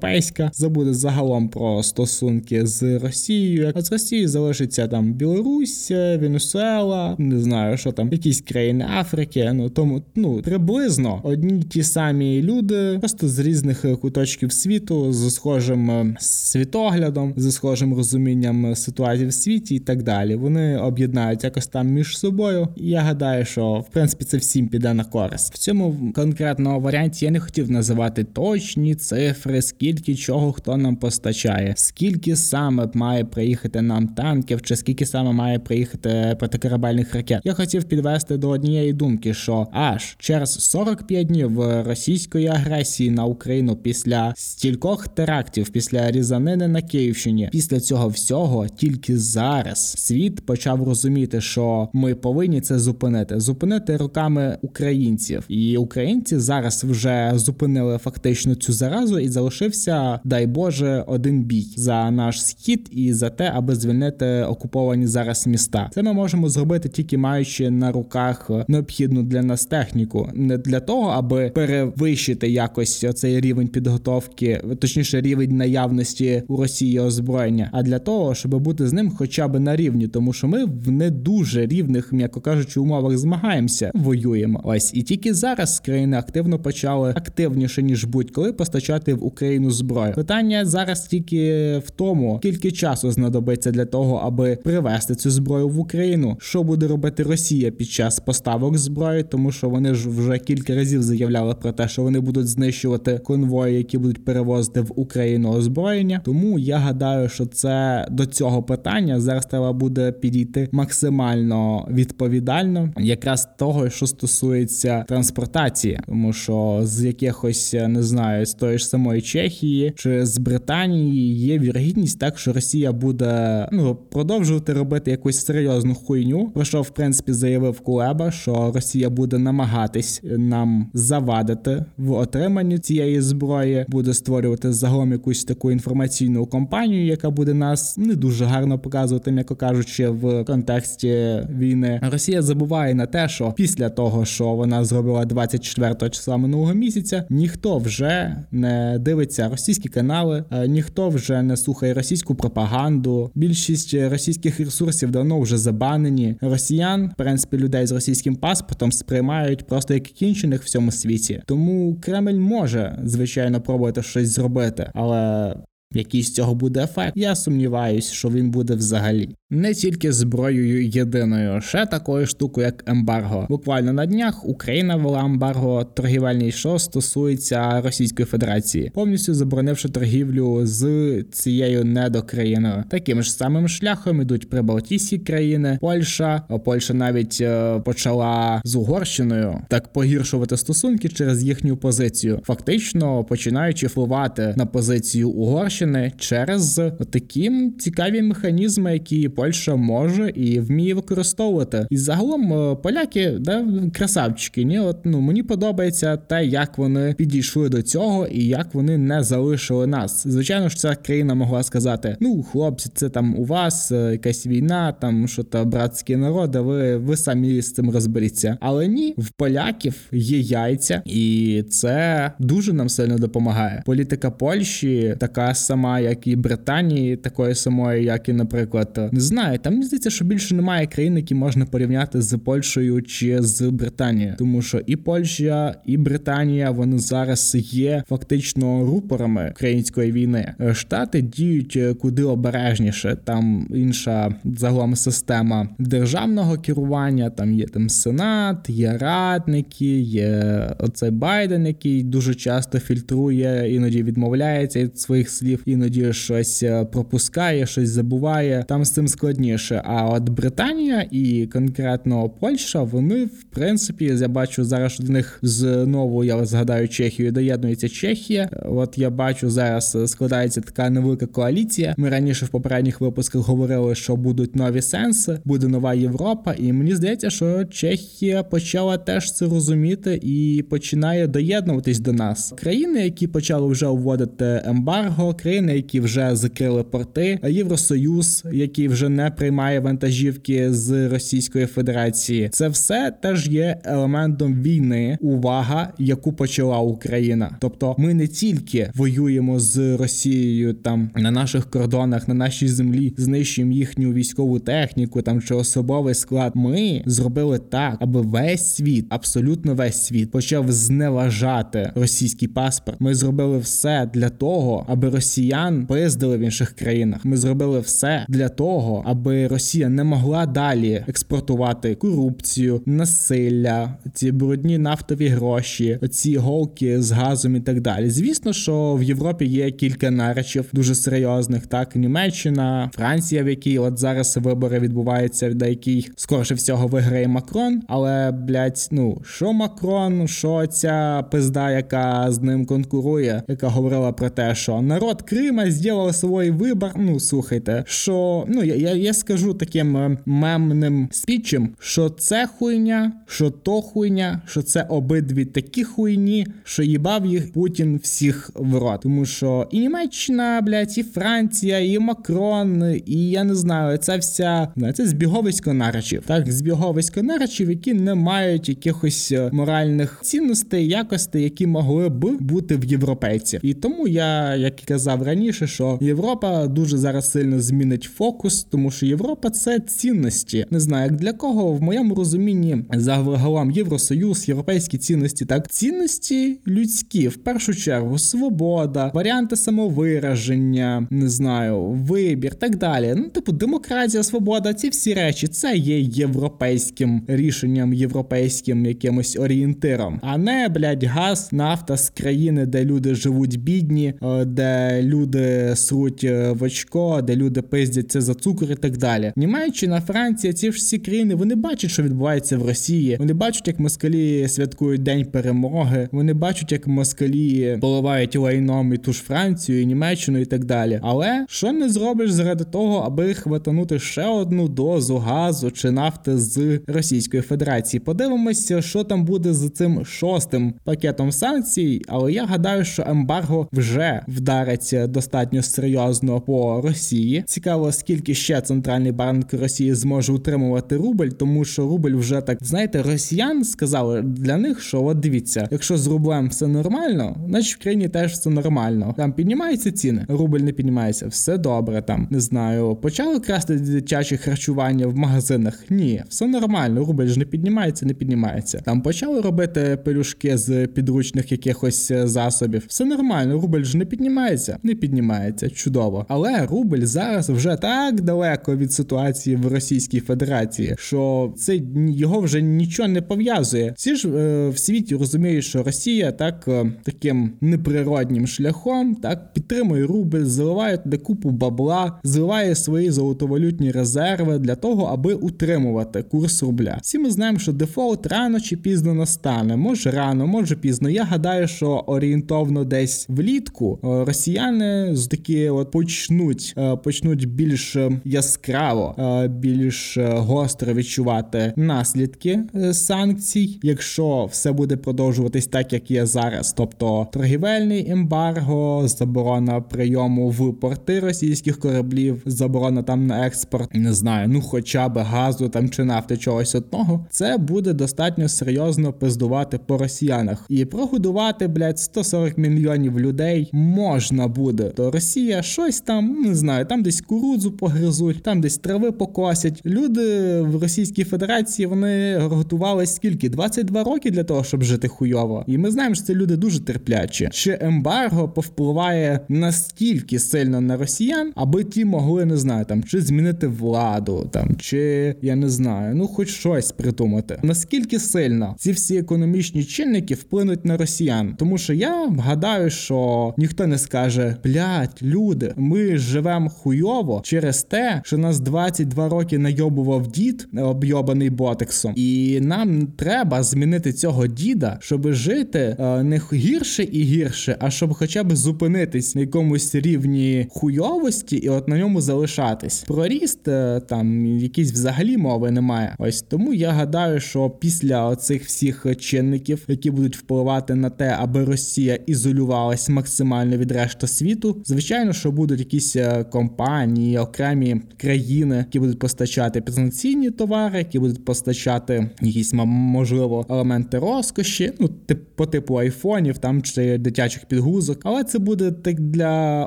проєвропейська, 0.00 0.50
забуде 0.54 0.94
загалом 0.94 1.48
про 1.48 1.82
стосунки 1.82 2.66
з 2.66 2.98
Росією. 2.98 3.72
А 3.74 3.80
з 3.80 3.92
Росією 3.92 4.28
залишиться 4.28 4.88
там 4.88 5.12
Білорусь, 5.12 5.90
Венесуела, 5.90 7.14
не 7.18 7.40
знаю, 7.40 7.76
що 7.76 7.92
там, 7.92 8.12
якісь 8.12 8.40
країни 8.40 8.86
Африки. 8.98 9.50
Ну 9.54 9.70
тому 9.70 10.02
ну 10.14 10.42
приблизно 10.42 11.20
одні 11.22 11.62
ті 11.62 11.82
самі 11.82 12.42
люди, 12.42 12.98
просто 12.98 13.28
з 13.28 13.38
різних 13.38 14.00
куточків 14.00 14.52
світу, 14.52 15.12
з 15.12 15.34
схожим 15.34 15.90
е, 15.90 16.16
світоглядом, 16.20 17.34
з 17.36 17.52
схожим 17.52 17.94
розумінням 17.94 18.76
ситуації 18.76 19.26
в 19.26 19.32
світі 19.32 19.74
і 19.74 19.78
так 19.78 20.02
далі. 20.02 20.36
Вони 20.36 20.78
об'єднають 20.78 21.44
якось 21.44 21.66
там 21.66 21.86
між 21.86 22.18
собою. 22.18 22.68
І 22.76 22.88
я 22.88 23.00
гадаю, 23.00 23.44
що 23.44 23.84
в 23.88 23.92
принципі 23.92 24.24
це 24.24 24.36
всім 24.36 24.68
піде 24.68 24.94
на 24.94 25.04
користь. 25.04 25.54
В 25.54 25.58
цьому 25.58 26.12
конкретному 26.14 26.80
варіанті 26.80 27.24
я 27.24 27.30
не 27.30 27.40
хотів 27.40 27.70
називати 27.70 28.24
точні 28.24 28.94
цифри, 28.94 29.62
скільки 29.62 29.89
чого 29.98 30.52
хто 30.52 30.76
нам 30.76 30.96
постачає, 30.96 31.74
скільки 31.76 32.36
саме 32.36 32.88
має 32.94 33.24
приїхати 33.24 33.82
нам 33.82 34.08
танків, 34.08 34.62
чи 34.62 34.76
скільки 34.76 35.06
саме 35.06 35.32
має 35.32 35.58
приїхати 35.58 36.36
протикорабельних 36.38 37.14
ракет. 37.14 37.40
Я 37.44 37.54
хотів 37.54 37.84
підвести 37.84 38.36
до 38.36 38.48
однієї 38.48 38.92
думки, 38.92 39.34
що 39.34 39.66
аж 39.72 40.16
через 40.18 40.52
45 40.52 41.26
днів 41.26 41.60
російської 41.86 42.46
агресії 42.46 43.10
на 43.10 43.24
Україну 43.24 43.76
після 43.76 44.34
стількох 44.36 45.08
терактів, 45.08 45.70
після 45.70 46.10
різанини 46.10 46.68
на 46.68 46.82
Київщині, 46.82 47.48
після 47.52 47.80
цього 47.80 48.08
всього 48.08 48.68
тільки 48.68 49.18
зараз 49.18 49.94
світ 49.98 50.46
почав 50.46 50.82
розуміти, 50.82 51.40
що 51.40 51.88
ми 51.92 52.14
повинні 52.14 52.60
це 52.60 52.78
зупинити, 52.78 53.40
зупинити 53.40 53.96
руками 53.96 54.58
українців, 54.62 55.44
і 55.48 55.76
українці 55.76 56.38
зараз 56.38 56.84
вже 56.84 57.32
зупинили 57.34 57.98
фактично 57.98 58.54
цю 58.54 58.72
заразу, 58.72 59.18
і 59.18 59.28
залишився, 59.28 59.79
дай 60.24 60.46
Боже, 60.46 61.04
один 61.06 61.42
бій 61.42 61.66
за 61.76 62.10
наш 62.10 62.44
схід 62.44 62.88
і 62.92 63.12
за 63.12 63.30
те, 63.30 63.52
аби 63.54 63.74
звільнити 63.74 64.26
окуповані 64.42 65.06
зараз 65.06 65.46
міста. 65.46 65.90
Це 65.94 66.02
ми 66.02 66.12
можемо 66.12 66.48
зробити 66.48 66.88
тільки 66.88 67.18
маючи 67.18 67.70
на 67.70 67.92
руках 67.92 68.50
необхідну 68.68 69.22
для 69.22 69.42
нас 69.42 69.66
техніку, 69.66 70.28
не 70.34 70.58
для 70.58 70.80
того, 70.80 71.08
аби 71.08 71.50
перевищити 71.54 72.50
якось 72.50 73.06
цей 73.14 73.40
рівень 73.40 73.68
підготовки, 73.68 74.62
точніше 74.80 75.20
рівень 75.20 75.56
наявності 75.56 76.42
у 76.48 76.56
Росії 76.56 77.00
озброєння, 77.00 77.70
а 77.72 77.82
для 77.82 77.98
того, 77.98 78.34
щоб 78.34 78.60
бути 78.60 78.88
з 78.88 78.92
ним, 78.92 79.10
хоча 79.16 79.48
б 79.48 79.60
на 79.60 79.76
рівні, 79.76 80.08
тому 80.08 80.32
що 80.32 80.48
ми 80.48 80.64
в 80.64 80.90
не 80.90 81.10
дуже 81.10 81.66
рівних, 81.66 82.12
м'яко 82.12 82.40
кажучи, 82.40 82.80
умовах 82.80 83.18
змагаємося, 83.18 83.90
воюємо. 83.94 84.60
Ось 84.64 84.94
і 84.94 85.02
тільки 85.02 85.34
зараз 85.34 85.80
країни 85.80 86.16
активно 86.16 86.58
почали 86.58 87.10
активніше 87.10 87.82
ніж 87.82 88.04
будь-коли 88.04 88.52
постачати 88.52 89.14
в 89.14 89.24
Україну 89.24 89.69
зброю. 89.70 90.14
Питання 90.14 90.64
зараз 90.64 91.06
тільки 91.06 91.42
в 91.86 91.90
тому, 91.90 92.38
скільки 92.40 92.70
часу 92.70 93.10
знадобиться 93.10 93.70
для 93.70 93.84
того, 93.84 94.16
аби 94.16 94.56
привезти 94.64 95.14
цю 95.14 95.30
зброю 95.30 95.68
в 95.68 95.78
Україну. 95.78 96.36
Що 96.40 96.62
буде 96.62 96.86
робити 96.86 97.22
Росія 97.22 97.70
під 97.70 97.88
час 97.88 98.20
поставок 98.20 98.78
зброї, 98.78 99.22
тому 99.22 99.52
що 99.52 99.68
вони 99.68 99.94
ж 99.94 100.08
вже 100.08 100.38
кілька 100.38 100.74
разів 100.74 101.02
заявляли 101.02 101.54
про 101.54 101.72
те, 101.72 101.88
що 101.88 102.02
вони 102.02 102.20
будуть 102.20 102.48
знищувати 102.48 103.18
конвої, 103.18 103.76
які 103.76 103.98
будуть 103.98 104.24
перевозити 104.24 104.80
в 104.80 104.92
Україну 104.96 105.50
озброєння. 105.50 106.20
Тому 106.24 106.58
я 106.58 106.78
гадаю, 106.78 107.28
що 107.28 107.46
це 107.46 108.06
до 108.10 108.26
цього 108.26 108.62
питання 108.62 109.20
зараз 109.20 109.46
треба 109.46 109.72
буде 109.72 110.12
підійти 110.12 110.68
максимально 110.72 111.88
відповідально, 111.90 112.92
якраз 112.98 113.48
того, 113.58 113.90
що 113.90 114.06
стосується 114.06 115.04
транспортації, 115.08 116.00
тому 116.06 116.32
що 116.32 116.80
з 116.84 117.04
якихось 117.04 117.72
не 117.88 118.02
знаю 118.02 118.46
з 118.46 118.54
тої 118.54 118.78
ж 118.78 118.86
самої 118.86 119.22
Чехії 119.22 119.59
чи 119.96 120.26
з 120.26 120.38
Британії 120.38 121.34
є 121.34 121.58
вірогідність 121.58 122.18
так, 122.18 122.38
що 122.38 122.52
Росія 122.52 122.92
буде 122.92 123.68
ну 123.72 123.94
продовжувати 123.94 124.72
робити 124.72 125.10
якусь 125.10 125.44
серйозну 125.44 125.94
хуйню. 125.94 126.50
Про 126.50 126.64
що 126.64 126.82
в 126.82 126.90
принципі 126.90 127.32
заявив 127.32 127.80
Кулеба, 127.80 128.30
що 128.30 128.72
Росія 128.74 129.10
буде 129.10 129.38
намагатись 129.38 130.22
нам 130.22 130.90
завадити 130.94 131.84
в 131.98 132.12
отриманні 132.12 132.78
цієї 132.78 133.20
зброї, 133.20 133.84
буде 133.88 134.14
створювати 134.14 134.72
загалом 134.72 135.12
якусь 135.12 135.44
таку 135.44 135.70
інформаційну 135.70 136.46
кампанію, 136.46 137.06
яка 137.06 137.30
буде 137.30 137.54
нас 137.54 137.98
не 137.98 138.14
дуже 138.14 138.44
гарно 138.44 138.78
показувати, 138.78 139.32
м'яко 139.32 139.56
кажучи, 139.56 140.08
в 140.08 140.44
контексті 140.44 141.42
війни. 141.58 142.00
Росія 142.02 142.42
забуває 142.42 142.94
на 142.94 143.06
те, 143.06 143.28
що 143.28 143.52
після 143.56 143.88
того, 143.88 144.24
що 144.24 144.48
вона 144.54 144.84
зробила 144.84 145.24
24 145.24 146.10
числа 146.10 146.36
минулого 146.36 146.74
місяця, 146.74 147.24
ніхто 147.30 147.78
вже 147.78 148.36
не 148.50 148.98
дивиться 149.00 149.49
російські 149.50 149.88
канали, 149.88 150.44
е, 150.50 150.68
ніхто 150.68 151.08
вже 151.08 151.42
не 151.42 151.56
слухає 151.56 151.94
російську 151.94 152.34
пропаганду. 152.34 153.30
Більшість 153.34 153.94
російських 153.94 154.60
ресурсів 154.60 155.10
давно 155.10 155.40
вже 155.40 155.58
забанені. 155.58 156.36
Росіян, 156.40 157.08
в 157.08 157.16
принципі, 157.16 157.56
людей 157.56 157.86
з 157.86 157.92
російським 157.92 158.36
паспортом 158.36 158.92
сприймають 158.92 159.66
просто 159.66 159.94
як 159.94 160.02
кінчених 160.02 160.62
в 160.62 160.68
цьому 160.68 160.92
світі. 160.92 161.42
Тому 161.46 161.96
Кремль 162.00 162.38
може 162.38 162.98
звичайно 163.04 163.60
пробувати 163.60 164.02
щось 164.02 164.28
зробити, 164.28 164.90
але 164.94 165.54
який 165.94 166.22
з 166.22 166.34
цього 166.34 166.54
буде 166.54 166.82
ефект, 166.82 167.16
я 167.16 167.34
сумніваюсь, 167.34 168.10
що 168.10 168.28
він 168.28 168.50
буде 168.50 168.74
взагалі 168.74 169.28
не 169.50 169.74
тільки 169.74 170.12
зброєю 170.12 170.88
єдиною, 170.88 171.60
ще 171.60 171.86
такою 171.86 172.26
штукою, 172.26 172.66
як 172.66 172.84
ембарго. 172.86 173.46
Буквально 173.48 173.92
на 173.92 174.06
днях 174.06 174.48
Україна 174.48 174.96
ввела 174.96 175.20
ембарго 175.20 175.84
торгівельний, 175.84 176.52
що 176.52 176.78
стосується 176.78 177.80
Російської 177.80 178.26
Федерації, 178.26 178.90
повністю 178.94 179.34
заборонивши 179.34 179.88
торгівлю 179.88 180.66
з 180.66 181.22
цією 181.22 181.84
недокраїною. 181.84 182.84
Таким 182.90 183.22
ж 183.22 183.32
самим 183.32 183.68
шляхом 183.68 184.22
ідуть 184.22 184.50
прибалтійські 184.50 185.18
країни, 185.18 185.78
Польща. 185.80 186.42
Польща 186.64 186.94
навіть 186.94 187.38
е, 187.40 187.80
почала 187.84 188.62
з 188.64 188.74
Угорщиною 188.74 189.60
так 189.68 189.92
погіршувати 189.92 190.56
стосунки 190.56 191.08
через 191.08 191.44
їхню 191.44 191.76
позицію, 191.76 192.40
фактично 192.44 193.24
починаючи 193.24 193.86
впливати 193.86 194.54
на 194.56 194.66
позицію 194.66 195.30
Угорщини 195.30 196.12
через 196.18 196.80
такі 197.10 197.70
цікаві 197.78 198.22
механізми, 198.22 198.92
які 198.92 199.28
Польща 199.40 199.76
може 199.76 200.30
і 200.30 200.60
вміє 200.60 200.94
використовувати. 200.94 201.86
І 201.90 201.96
загалом 201.96 202.52
е, 202.52 202.76
поляки, 202.82 203.30
да, 203.40 203.66
красавчики, 203.92 204.64
ні, 204.64 204.78
от 204.78 204.96
ну 205.04 205.20
мені 205.20 205.42
подобається 205.42 206.16
те, 206.16 206.46
як 206.46 206.78
вони 206.78 207.14
підійшли 207.18 207.68
до 207.68 207.82
цього 207.82 208.26
і 208.26 208.44
як 208.46 208.74
вони 208.74 208.98
не 208.98 209.22
залишили 209.22 209.86
нас. 209.86 210.26
Звичайно 210.26 210.68
ж, 210.68 210.76
ця 210.76 210.94
країна 210.94 211.34
могла 211.34 211.62
сказати: 211.62 212.16
ну, 212.20 212.42
хлопці, 212.42 212.90
це 212.94 213.08
там 213.08 213.36
у 213.38 213.44
вас 213.44 213.92
е, 213.92 214.12
якась 214.12 214.46
війна, 214.46 214.92
там 214.92 215.28
що 215.28 215.42
то 215.42 215.64
братські 215.64 216.16
народи, 216.16 216.60
ви 216.60 216.96
ви 216.96 217.16
самі 217.16 217.62
з 217.62 217.72
цим 217.72 217.90
розберіться. 217.90 218.58
Але 218.60 218.88
ні, 218.88 219.14
в 219.18 219.30
поляків 219.30 219.94
є 220.12 220.38
яйця, 220.38 221.02
і 221.04 221.64
це 221.70 222.32
дуже 222.38 222.72
нам 222.72 222.88
сильно 222.88 223.18
допомагає. 223.18 223.82
Політика 223.86 224.30
Польщі 224.30 225.16
така 225.18 225.54
сама, 225.54 226.00
як 226.00 226.26
і 226.26 226.36
Британії, 226.36 227.16
такої 227.16 227.54
самої, 227.54 228.04
як 228.04 228.28
і, 228.28 228.32
наприклад, 228.32 229.08
не 229.12 229.20
знаю, 229.30 229.58
там 229.58 229.72
мені 229.72 229.84
здається, 229.84 230.10
що 230.10 230.24
більше 230.24 230.54
немає 230.54 230.86
країн, 230.86 231.16
які 231.16 231.34
можна 231.34 231.66
порівняти 231.66 232.22
з 232.22 232.38
Польщею 232.38 233.02
чи 233.02 233.42
з 233.42 233.70
Британією, 233.70 234.34
тому 234.38 234.62
що 234.62 234.80
і 234.86 234.96
Польща, 234.96 235.74
і 235.86 235.96
Британія 235.96 236.70
вони 236.70 236.98
зараз 236.98 237.56
є 237.72 238.04
фактично 238.08 238.84
рупорами 238.84 239.48
української 239.50 240.12
війни. 240.12 240.54
Штати 240.72 241.22
діють 241.22 241.76
е, 241.76 241.94
куди 241.94 242.22
обережніше. 242.22 243.16
Там 243.24 243.66
інша 243.74 244.34
загалом 244.44 244.96
система 244.96 245.68
державного 245.78 246.58
керування. 246.58 247.30
Там 247.30 247.54
є 247.54 247.66
там 247.66 247.88
сенат, 247.88 248.70
є 248.70 248.98
радники, 248.98 250.00
є 250.00 250.66
оцей 250.78 251.10
Байден, 251.10 251.66
який 251.66 252.02
дуже 252.02 252.34
часто 252.34 252.78
фільтрує, 252.78 253.74
іноді 253.74 254.02
відмовляється 254.02 254.82
від 254.82 255.00
своїх 255.00 255.30
слів, 255.30 255.62
іноді 255.66 256.12
щось 256.12 256.62
е, 256.62 256.84
пропускає, 256.84 257.66
щось 257.66 257.88
забуває. 257.88 258.64
Там 258.68 258.84
з 258.84 258.90
цим 258.90 259.08
складніше. 259.20 259.82
А 259.84 260.08
от 260.08 260.28
Британія 260.28 261.06
і 261.10 261.46
конкретно 261.52 262.28
Польща, 262.28 262.82
вони 262.82 263.24
в 263.24 263.44
принципі 263.50 264.04
я 264.04 264.28
бачу 264.28 264.64
зараз 264.64 264.98
до 264.98 265.12
них 265.12 265.38
знову. 265.42 266.24
Я 266.24 266.44
згадаю 266.44 266.88
Чехію, 266.88 267.32
доєднується 267.32 267.88
Чехія. 267.88 268.50
От 268.64 268.98
я 268.98 269.10
бачу 269.10 269.50
зараз 269.50 269.98
складається 270.06 270.60
така 270.60 270.90
невелика 270.90 271.26
коаліція. 271.26 271.94
Ми 271.98 272.08
раніше 272.08 272.46
в 272.46 272.48
попередніх 272.48 273.00
випусках 273.00 273.42
говорили, 273.42 273.94
що 273.94 274.16
будуть 274.16 274.56
нові 274.56 274.82
сенси, 274.82 275.38
буде 275.44 275.68
нова 275.68 275.94
Європа, 275.94 276.54
і 276.58 276.72
мені 276.72 276.94
здається, 276.94 277.30
що 277.30 277.64
Чехія 277.64 278.42
почала 278.42 278.98
теж 278.98 279.32
це 279.32 279.46
розуміти 279.46 280.20
і 280.22 280.64
починає 280.70 281.26
доєднуватись 281.26 282.00
до 282.00 282.12
нас. 282.12 282.54
Країни, 282.58 283.04
які 283.04 283.26
почали 283.26 283.68
вже 283.68 283.86
вводити 283.86 284.62
ембарго, 284.64 285.34
країни, 285.34 285.76
які 285.76 286.00
вже 286.00 286.36
закрили 286.36 286.82
порти, 286.82 287.38
Євросоюз, 287.48 288.44
який 288.52 288.88
вже 288.88 289.09
не 289.14 289.30
приймає 289.30 289.80
вантажівки 289.80 290.72
з 290.72 291.08
Російської 291.08 291.66
Федерації. 291.66 292.48
Це 292.52 292.68
все 292.68 293.12
теж 293.22 293.48
є 293.48 293.80
елементом 293.84 294.62
війни, 294.62 295.18
увага, 295.20 295.92
яку 295.98 296.32
почала 296.32 296.78
Україна. 296.78 297.56
Тобто, 297.60 297.94
ми 297.98 298.14
не 298.14 298.26
тільки 298.26 298.90
воюємо 298.94 299.60
з 299.60 299.96
Росією 299.96 300.74
там 300.74 301.10
на 301.16 301.30
наших 301.30 301.70
кордонах, 301.70 302.28
на 302.28 302.34
нашій 302.34 302.68
землі, 302.68 303.14
знищуємо 303.16 303.72
їхню 303.72 304.12
військову 304.12 304.58
техніку 304.58 305.22
там 305.22 305.42
чи 305.42 305.54
особовий 305.54 306.14
склад. 306.14 306.52
Ми 306.54 307.02
зробили 307.06 307.58
так, 307.58 307.96
аби 308.00 308.20
весь 308.20 308.74
світ, 308.74 309.06
абсолютно 309.08 309.74
весь 309.74 310.04
світ, 310.04 310.30
почав 310.30 310.72
зневажати 310.72 311.92
російський 311.94 312.48
паспорт. 312.48 313.00
Ми 313.00 313.14
зробили 313.14 313.58
все 313.58 314.10
для 314.14 314.28
того, 314.28 314.86
аби 314.88 315.10
росіян 315.10 315.86
пиздили 315.86 316.36
в 316.36 316.40
інших 316.40 316.72
країнах. 316.72 317.24
Ми 317.24 317.36
зробили 317.36 317.80
все 317.80 318.26
для 318.28 318.48
того, 318.48 318.99
аби 319.04 319.46
Росія 319.46 319.88
не 319.88 320.04
могла 320.04 320.46
далі 320.46 321.04
експортувати 321.08 321.94
корупцію, 321.94 322.82
насилля, 322.86 323.96
ці 324.14 324.32
брудні 324.32 324.78
нафтові 324.78 325.28
гроші, 325.28 325.98
ці 326.10 326.36
голки 326.36 327.02
з 327.02 327.10
газом 327.10 327.56
і 327.56 327.60
так 327.60 327.80
далі. 327.80 328.10
Звісно, 328.10 328.52
що 328.52 328.94
в 328.94 329.02
Європі 329.02 329.46
є 329.46 329.70
кілька 329.70 330.10
наречів 330.10 330.64
дуже 330.72 330.94
серйозних. 330.94 331.66
Так, 331.66 331.96
Німеччина, 331.96 332.90
Франція, 332.94 333.42
в 333.42 333.48
якій 333.48 333.78
от 333.78 333.98
зараз 333.98 334.36
вибори 334.36 334.78
відбуваються, 334.78 335.50
де 335.50 335.70
який 335.70 336.10
скорше 336.16 336.54
всього 336.54 336.86
виграє 336.86 337.28
Макрон. 337.28 337.82
Але 337.88 338.30
блядь, 338.30 338.88
ну 338.90 339.22
що 339.24 339.52
Макрон, 339.52 340.28
що 340.28 340.66
ця 340.66 341.24
пизда, 341.30 341.70
яка 341.70 342.32
з 342.32 342.40
ним 342.40 342.66
конкурує, 342.66 343.42
яка 343.48 343.68
говорила 343.68 344.12
про 344.12 344.30
те, 344.30 344.54
що 344.54 344.82
народ 344.82 345.22
Крима 345.22 345.70
зробив 345.70 346.14
свій 346.14 346.50
вибор. 346.50 346.90
Ну 346.96 347.20
слухайте, 347.20 347.84
що 347.86 348.44
ну 348.48 348.64
я 348.64 348.79
я, 348.80 348.94
я 348.94 349.12
скажу 349.12 349.54
таким 349.54 349.96
е, 349.96 350.18
мемним 350.26 351.08
спічем, 351.12 351.68
що 351.78 352.08
це 352.08 352.46
хуйня, 352.46 353.12
що 353.26 353.50
то 353.50 353.82
хуйня, 353.82 354.42
що 354.46 354.62
це 354.62 354.82
обидві 354.82 355.44
такі 355.44 355.84
хуйні, 355.84 356.46
що 356.64 356.82
їбав 356.82 357.26
їх 357.26 357.52
Путін 357.52 358.00
всіх 358.02 358.50
в 358.54 358.78
рот. 358.78 359.00
Тому 359.00 359.26
що 359.26 359.68
і 359.70 359.80
Німеччина, 359.80 360.60
блядь, 360.60 360.98
і 360.98 361.02
Франція, 361.02 361.78
і 361.78 361.98
Макрон, 361.98 363.00
і 363.06 363.30
я 363.30 363.44
не 363.44 363.54
знаю, 363.54 363.98
це 363.98 364.16
вся 364.16 364.68
це 364.94 365.06
збіговисько 365.06 365.72
наречів. 365.72 366.22
Так, 366.26 366.52
збіговисько 366.52 367.22
наречів, 367.22 367.70
які 367.70 367.94
не 367.94 368.14
мають 368.14 368.68
якихось 368.68 369.32
е, 369.32 369.50
моральних 369.52 370.20
цінностей, 370.22 370.88
якостей, 370.88 371.42
які 371.42 371.66
могли 371.66 372.08
б 372.08 372.36
бути 372.40 372.76
в 372.76 372.84
європейців. 372.84 373.60
І 373.62 373.74
тому 373.74 374.08
я, 374.08 374.56
як 374.56 374.76
казав 374.76 375.22
раніше, 375.22 375.66
що 375.66 375.98
Європа 376.00 376.66
дуже 376.66 376.98
зараз 376.98 377.30
сильно 377.30 377.60
змінить 377.60 378.02
фокус, 378.02 378.62
тому 378.70 378.90
що 378.90 379.06
Європа 379.06 379.50
це 379.50 379.80
цінності. 379.80 380.66
Не 380.70 380.80
знаю, 380.80 381.04
як 381.04 381.16
для 381.16 381.32
кого. 381.32 381.72
В 381.72 381.82
моєму 381.82 382.14
розумінні 382.14 382.84
за 382.94 383.20
загалом 383.24 383.70
Євросоюз, 383.70 384.48
європейські 384.48 384.98
цінності, 384.98 385.44
так? 385.44 385.70
Цінності 385.70 386.58
людські, 386.66 387.28
в 387.28 387.36
першу 387.36 387.74
чергу, 387.74 388.18
свобода, 388.18 389.10
варіанти 389.14 389.56
самовираження, 389.56 391.06
не 391.10 391.28
знаю, 391.28 391.82
вибір, 391.82 392.54
так 392.54 392.76
далі. 392.76 393.14
Ну, 393.16 393.28
типу, 393.28 393.52
демократія, 393.52 394.22
свобода, 394.22 394.74
ці 394.74 394.88
всі 394.88 395.14
речі, 395.14 395.48
це 395.48 395.76
є 395.76 396.00
європейським 396.00 397.22
рішенням, 397.28 397.94
європейським 397.94 398.86
якимось 398.86 399.36
орієнтиром, 399.36 400.20
а 400.22 400.38
не 400.38 400.68
блядь, 400.68 401.04
газ, 401.04 401.48
нафта 401.52 401.96
з 401.96 402.10
країни, 402.10 402.66
де 402.66 402.84
люди 402.84 403.14
живуть 403.14 403.60
бідні, 403.60 404.14
е, 404.22 404.44
де 404.44 405.02
люди 405.02 405.72
сруть 405.76 406.24
е, 406.24 406.50
в 406.52 406.62
очко, 406.62 407.22
де 407.22 407.36
люди 407.36 407.62
пиздяться 407.62 408.20
за 408.20 408.34
цукор 408.34 408.59
і 408.70 408.74
так 408.74 408.96
далі. 408.96 409.32
Німеччина, 409.36 410.00
Франція, 410.00 410.52
ці 410.52 410.68
всі 410.68 410.98
країни 410.98 411.34
вони 411.34 411.54
бачать, 411.54 411.90
що 411.90 412.02
відбувається 412.02 412.58
в 412.58 412.66
Росії. 412.66 413.16
Вони 413.18 413.32
бачать, 413.32 413.68
як 413.68 413.78
москалі 413.78 414.48
святкують 414.48 415.02
день 415.02 415.24
перемоги. 415.24 416.08
Вони 416.12 416.34
бачать, 416.34 416.72
як 416.72 416.86
москалі 416.86 417.78
поливають 417.80 418.36
лайном 418.36 418.94
і 418.94 418.96
ту 418.96 419.12
ж 419.12 419.22
Францію, 419.22 419.82
і 419.82 419.86
Німеччину 419.86 420.38
і 420.38 420.44
так 420.44 420.64
далі. 420.64 421.00
Але 421.02 421.46
що 421.48 421.72
не 421.72 421.88
зробиш 421.88 422.30
заради 422.30 422.64
того, 422.64 422.96
аби 423.06 423.34
хватанути 423.34 423.98
ще 423.98 424.26
одну 424.26 424.68
дозу 424.68 425.16
газу 425.16 425.70
чи 425.70 425.90
нафти 425.90 426.38
з 426.38 426.80
Російської 426.86 427.42
Федерації? 427.42 428.00
Подивимося, 428.00 428.82
що 428.82 429.04
там 429.04 429.24
буде 429.24 429.54
з 429.54 429.70
цим 429.70 430.04
шостим 430.04 430.74
пакетом 430.84 431.32
санкцій. 431.32 432.02
Але 432.08 432.32
я 432.32 432.44
гадаю, 432.44 432.84
що 432.84 433.04
ембарго 433.06 433.68
вже 433.72 434.22
вдариться 434.28 435.06
достатньо 435.06 435.62
серйозно 435.62 436.40
по 436.40 436.80
Росії. 436.80 437.44
Цікаво, 437.46 437.92
скільки 437.92 438.34
ще 438.34 438.49
ще 438.50 438.60
центральний 438.60 439.12
банк 439.12 439.54
Росії 439.54 439.94
зможе 439.94 440.32
утримувати 440.32 440.96
рубль, 440.96 441.28
тому 441.28 441.64
що 441.64 441.82
рубль 441.82 442.14
вже 442.14 442.40
так 442.40 442.58
знаєте, 442.60 443.02
росіян 443.02 443.64
сказали 443.64 444.22
для 444.22 444.56
них, 444.56 444.80
що 444.80 445.04
от 445.04 445.20
дивіться, 445.20 445.68
якщо 445.70 445.98
з 445.98 446.06
рублем 446.06 446.48
все 446.48 446.66
нормально, 446.66 447.36
значить 447.48 447.74
в 447.74 447.82
країні 447.82 448.08
теж 448.08 448.32
все 448.32 448.50
нормально. 448.50 449.14
Там 449.16 449.32
піднімаються 449.32 449.92
ціни, 449.92 450.26
рубль 450.28 450.58
не 450.58 450.72
піднімається, 450.72 451.26
все 451.26 451.58
добре. 451.58 452.02
Там 452.02 452.28
не 452.30 452.40
знаю, 452.40 452.96
почали 452.96 453.40
красти 453.40 453.76
дитяче 453.76 454.36
харчування 454.36 455.06
в 455.06 455.16
магазинах. 455.16 455.84
Ні, 455.90 456.22
все 456.28 456.46
нормально. 456.46 457.04
Рубль 457.04 457.26
ж 457.26 457.38
не 457.38 457.44
піднімається, 457.44 458.06
не 458.06 458.14
піднімається. 458.14 458.80
Там 458.84 459.02
почали 459.02 459.40
робити 459.40 459.98
пелюшки 460.04 460.58
з 460.58 460.86
підручних 460.86 461.52
якихось 461.52 462.10
е, 462.10 462.26
засобів. 462.26 462.84
Все 462.88 463.04
нормально, 463.04 463.60
рубль 463.60 463.82
ж 463.82 463.98
не 463.98 464.04
піднімається, 464.04 464.78
не 464.82 464.94
піднімається. 464.94 465.70
Чудово. 465.70 466.26
Але 466.28 466.66
рубль 466.66 467.04
зараз 467.04 467.50
вже 467.50 467.76
так 467.76 468.20
далеко 468.40 468.76
від 468.76 468.92
ситуації 468.92 469.56
в 469.56 469.66
Російській 469.66 470.20
Федерації, 470.20 470.94
що 470.98 471.52
це 471.56 471.80
його 471.94 472.40
вже 472.40 472.62
нічого 472.62 473.08
не 473.08 473.22
пов'язує. 473.22 473.94
Всі 473.96 474.16
ж 474.16 474.28
е, 474.28 474.68
в 474.68 474.78
світі 474.78 475.14
розуміють, 475.14 475.64
що 475.64 475.82
Росія 475.82 476.32
так 476.32 476.64
е, 476.68 476.92
таким 477.02 477.52
неприроднім 477.60 478.46
шляхом 478.46 479.14
так 479.14 479.52
підтримує 479.52 480.06
рубль, 480.06 480.44
заливає 480.44 480.98
туди 480.98 481.16
купу 481.16 481.50
бабла, 481.50 482.20
зливає 482.24 482.74
свої 482.74 483.10
золотовалютні 483.10 483.90
резерви 483.90 484.58
для 484.58 484.74
того, 484.74 485.04
аби 485.04 485.34
утримувати 485.34 486.22
курс 486.22 486.62
рубля. 486.62 486.98
Всі 487.02 487.18
ми 487.18 487.30
знаємо, 487.30 487.58
що 487.58 487.72
дефолт 487.72 488.26
рано 488.26 488.60
чи 488.60 488.76
пізно 488.76 489.14
настане. 489.14 489.76
Може 489.76 490.10
рано, 490.10 490.46
може 490.46 490.76
пізно. 490.76 491.10
Я 491.10 491.24
гадаю, 491.24 491.68
що 491.68 491.88
орієнтовно 491.90 492.84
десь 492.84 493.26
влітку 493.28 493.98
е, 494.04 494.24
росіяни 494.24 495.16
з 495.16 495.26
такі 495.26 495.68
от 495.68 495.90
почнуть 495.90 496.74
е, 496.78 496.96
почнуть 496.96 497.48
більш 497.48 497.96
яскраво, 498.30 499.14
е, 499.18 499.48
більш 499.48 500.18
гостро 500.18 500.94
відчувати 500.94 501.72
наслідки 501.76 502.60
санкцій, 502.92 503.78
якщо 503.82 504.44
все 504.44 504.72
буде 504.72 504.96
продовжуватись 504.96 505.66
так, 505.66 505.92
як 505.92 506.10
є 506.10 506.26
зараз, 506.26 506.72
тобто 506.72 507.26
торгівельний 507.32 508.10
ембарго, 508.10 509.08
заборона 509.08 509.80
прийому 509.80 510.50
в 510.50 510.80
порти 510.80 511.20
російських 511.20 511.78
кораблів, 511.78 512.42
заборона 512.46 513.02
там 513.02 513.26
на 513.26 513.46
експорт, 513.46 513.94
не 513.94 514.12
знаю, 514.12 514.48
ну 514.48 514.60
хоча 514.60 515.08
б 515.08 515.18
газу 515.18 515.68
там 515.68 515.90
чи 515.90 516.04
нафти 516.04 516.36
чогось 516.36 516.74
одного, 516.74 517.26
це 517.30 517.58
буде 517.58 517.92
достатньо 517.92 518.48
серйозно 518.48 519.12
пиздувати 519.12 519.78
по 519.78 519.98
росіянах 519.98 520.66
і 520.68 520.84
прогодувати, 520.84 521.68
блядь, 521.68 521.98
140 521.98 522.58
мільйонів 522.58 523.20
людей 523.20 523.70
можна 523.72 524.48
буде. 524.48 524.84
То 524.84 525.10
Росія 525.10 525.62
щось 525.62 526.00
там 526.00 526.42
не 526.42 526.54
знаю, 526.54 526.86
там 526.86 527.02
десь 527.02 527.20
курудзу 527.20 527.72
погризуть, 528.20 528.42
там 528.42 528.60
десь 528.60 528.78
трави 528.78 529.12
покосять. 529.12 529.82
Люди 529.86 530.60
в 530.60 530.82
Російській 530.82 531.24
Федерації 531.24 531.86
вони 531.86 532.38
готувалися 532.38 533.14
скільки? 533.14 533.48
22 533.48 534.04
роки 534.04 534.30
для 534.30 534.44
того, 534.44 534.64
щоб 534.64 534.82
жити 534.82 535.08
хуйово. 535.08 535.64
І 535.66 535.78
ми 535.78 535.90
знаємо, 535.90 536.14
що 536.14 536.24
це 536.24 536.34
люди 536.34 536.56
дуже 536.56 536.80
терплячі. 536.80 537.48
Чи 537.52 537.78
ембарго 537.80 538.48
повпливає 538.48 539.40
настільки 539.48 540.38
сильно 540.38 540.80
на 540.80 540.96
росіян, 540.96 541.52
аби 541.56 541.84
ті 541.84 542.04
могли 542.04 542.44
не 542.44 542.56
знаю, 542.56 542.84
там 542.84 543.02
чи 543.04 543.20
змінити 543.20 543.66
владу, 543.66 544.48
там 544.52 544.76
чи 544.76 545.34
я 545.42 545.56
не 545.56 545.68
знаю, 545.68 546.14
ну 546.14 546.26
хоч 546.26 546.48
щось 546.48 546.92
придумати. 546.92 547.58
Наскільки 547.62 548.18
сильно 548.18 548.74
ці 548.78 548.92
всі 548.92 549.16
економічні 549.16 549.84
чинники 549.84 550.34
вплинуть 550.34 550.84
на 550.84 550.96
росіян? 550.96 551.54
Тому 551.58 551.78
що 551.78 551.92
я 551.92 552.28
гадаю, 552.38 552.90
що 552.90 553.54
ніхто 553.56 553.86
не 553.86 553.98
скаже: 553.98 554.56
блять, 554.64 555.22
люди, 555.22 555.72
ми 555.76 556.18
живемо 556.18 556.70
хуйово 556.70 557.40
через 557.44 557.82
те, 557.82 558.09
що 558.24 558.38
нас 558.38 558.60
22 558.60 559.28
роки 559.28 559.58
найобував 559.58 560.26
дід, 560.26 560.68
обйобаний 560.76 561.50
ботексом, 561.50 562.12
і 562.16 562.58
нам 562.60 563.06
треба 563.06 563.62
змінити 563.62 564.12
цього 564.12 564.46
діда, 564.46 564.98
щоб 565.00 565.32
жити 565.32 565.96
е, 565.98 566.22
не 566.22 566.40
гірше 566.52 567.02
і 567.02 567.22
гірше, 567.22 567.76
а 567.80 567.90
щоб 567.90 568.14
хоча 568.14 568.44
б 568.44 568.56
зупинитись 568.56 569.34
на 569.34 569.40
якомусь 569.40 569.94
рівні 569.94 570.66
хуйовості 570.70 571.56
і 571.56 571.68
от 571.68 571.88
на 571.88 571.98
ньому 571.98 572.20
залишатись. 572.20 573.04
Про 573.06 573.26
ріст 573.26 573.68
е, 573.68 574.00
там 574.08 574.46
якісь 574.46 574.92
взагалі 574.92 575.36
мови 575.36 575.70
немає. 575.70 576.14
Ось 576.18 576.42
тому 576.42 576.74
я 576.74 576.90
гадаю, 576.90 577.40
що 577.40 577.70
після 577.70 578.28
оцих 578.28 578.64
всіх 578.64 579.06
чинників, 579.18 579.84
які 579.88 580.10
будуть 580.10 580.36
впливати 580.36 580.94
на 580.94 581.10
те, 581.10 581.36
аби 581.40 581.64
Росія 581.64 582.18
ізолювалась 582.26 583.08
максимально 583.08 583.76
від 583.76 583.92
решти 583.92 584.26
світу, 584.26 584.82
звичайно, 584.84 585.32
що 585.32 585.52
будуть 585.52 585.78
якісь 585.78 586.16
е, 586.16 586.44
компанії, 586.44 587.38
окремі 587.38 587.89
країни, 588.16 588.76
які 588.76 589.00
будуть 589.00 589.18
постачати 589.18 589.80
підсанкційні 589.80 590.50
товари, 590.50 590.98
які 590.98 591.18
будуть 591.18 591.44
постачати 591.44 592.30
якісь 592.42 592.72
можливо 592.74 593.66
елементи 593.70 594.18
розкоші, 594.18 594.92
ну 594.98 595.08
тип 595.08 595.42
по 595.54 595.66
типу 595.66 595.96
айфонів 595.96 596.58
там 596.58 596.82
чи 596.82 597.18
дитячих 597.18 597.64
підгузок, 597.64 598.20
але 598.24 598.44
це 598.44 598.58
буде 598.58 598.92
так 598.92 599.20
для 599.20 599.84